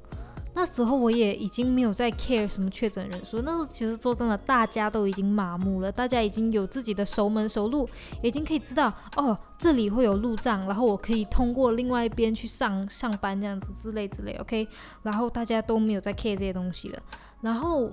[0.54, 7.88] 那时候我也已经没有在 care 什么确诊人数，那时候其实说真的，大家都已经麻木了，大家已经有自己的熟门熟路，
[8.22, 14.68] 已经可以知道哦，这里会有路障，然后我可以通过另外一边去上上班这样子之类之类，OK，
[15.02, 16.98] 然后大家都没有在 care 这些东西了，
[17.40, 17.90] 然后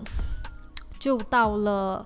[1.00, 2.06] 就到了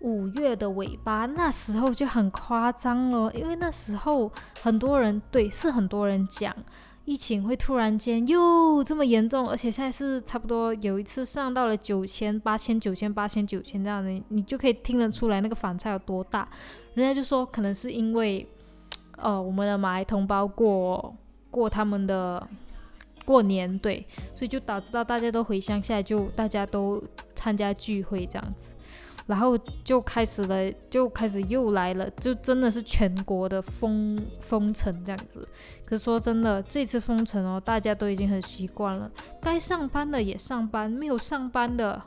[0.00, 6.54] 五月的尾巴，那时候就很夸张了，因为那时候很多人对，是很多人讲。
[7.06, 16.48] 疫情会突然间又这么严重，而且现在是差不多有一次上到了九千、八千、九千、八千、九千这样的，你就可以听得出来那个反差有多大。
[16.94, 18.44] 人家就说可能是因为，
[19.18, 21.16] 呃，我们的马来同胞过
[21.48, 22.44] 过他们的
[23.24, 24.04] 过年，对，
[24.34, 27.00] 所以就导致到大家都回乡下，就大家都
[27.36, 28.66] 参加聚会这样子。
[29.26, 35.40] 然后就开始了，就开始又来了，就真的是全国的封封城这样子。
[35.84, 39.10] 可是说真的，这次封城哦，大家都已经很习惯了，
[39.40, 42.00] 该上班的也上班，没有上班的，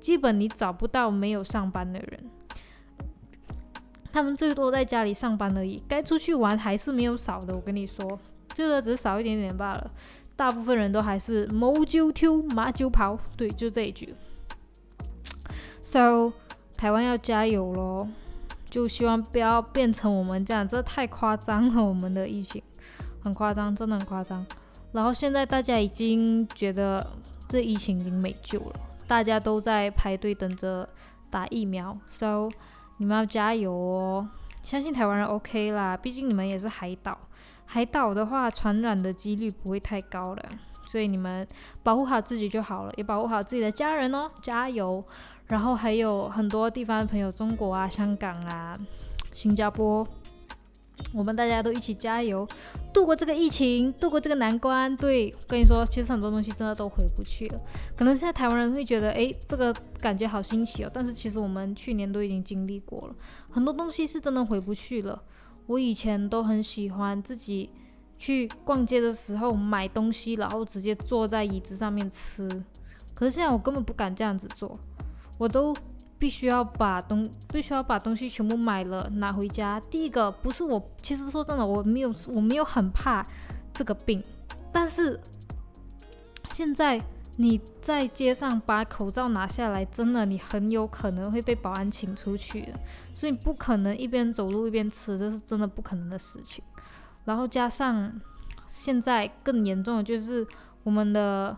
[0.00, 2.28] 基本你找不到没有上班的人。
[4.10, 7.54] 他们最多在家里上班而已，该出去玩还是没有少的。
[7.54, 8.18] 我跟你说，
[8.52, 9.90] 这个只是少一点点罢了，
[10.34, 14.12] 大部分人都还是谋九丢马九跑，对，就这一句。
[15.80, 16.32] So。
[16.78, 18.08] 台湾要加油喽！
[18.70, 21.82] 就希望不要变成我们这样，这太夸张了。
[21.82, 22.62] 我们的疫情
[23.24, 24.46] 很夸张，真的很夸张。
[24.92, 27.04] 然后现在大家已经觉得
[27.48, 28.76] 这疫情已经没救了，
[29.08, 30.88] 大家都在排队等着
[31.28, 31.98] 打疫苗。
[32.08, 32.48] So
[32.98, 34.28] 你们要加油哦！
[34.62, 37.18] 相信台湾人 OK 啦，毕竟你们也是海岛，
[37.64, 40.42] 海岛的话传染的几率不会太高了。
[40.86, 41.46] 所以你们
[41.82, 44.30] 保护好自己就好了，也保护好自己的家人哦！
[44.40, 45.04] 加油！
[45.48, 48.74] 然后还有很多地方的朋友，中国啊、香港啊、
[49.32, 50.06] 新加坡，
[51.14, 52.46] 我们大家都一起加油，
[52.92, 54.94] 度过这个疫情，度过这个难关。
[54.96, 57.60] 对，跟你说，其实很多东西真的都回不去了。
[57.96, 60.90] 可能现在台湾人会觉得，哎，这个感觉好新奇哦。
[60.92, 63.14] 但是其实我们去年都已经经历过了，
[63.50, 65.22] 很多东西是真的回不去了。
[65.66, 67.70] 我以前都很喜欢自己
[68.18, 72.46] 去逛街的时候买东西，然后直接坐在椅子上面吃。
[73.14, 74.78] 可是现在我根本不敢这样子做。
[75.38, 75.74] 我都
[76.18, 79.78] 必须要把东必须要把东西全部买了拿回家。
[79.80, 83.24] 第一个不是我，其实说真的，我没有我没有很怕
[83.72, 84.20] 这个病，
[84.72, 85.20] 但是
[86.52, 87.00] 现在
[87.36, 92.72] 你在街上把口罩拿下来，真的你很有可能会被保安请出去的，
[93.14, 96.64] 所以不可能一边走路一边吃，这是真的不可能的事情。
[97.24, 98.20] 然后加上
[98.66, 100.44] 现在更严重的就是
[100.82, 101.56] 我们的。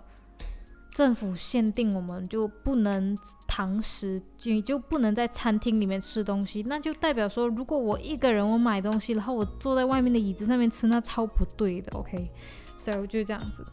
[0.90, 3.16] 政府限定我们就不能
[3.46, 12.30] 堂食，就就不能在餐厅里面吃东西，那就代表说，如果我一个人我买东西，然后我坐在外面的椅子上面吃，那超不对的，OK？
[12.76, 13.64] 所以就这样子，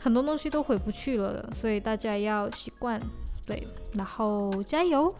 [0.00, 3.00] 很多东西都回不去了，所以大家要习惯，
[3.46, 5.12] 对，然后加油。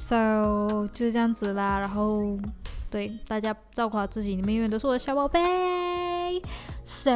[0.00, 2.36] So 就是这样子啦，然后
[2.90, 5.40] 对大家照顾好自己，你们永远都是我的小宝贝。
[6.84, 7.10] so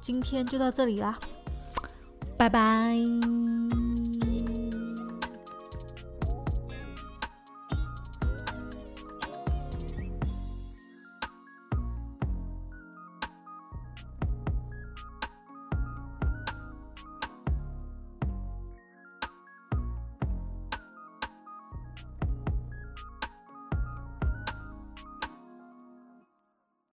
[0.00, 1.18] 今天就到这里啦。
[2.36, 2.96] 拜拜。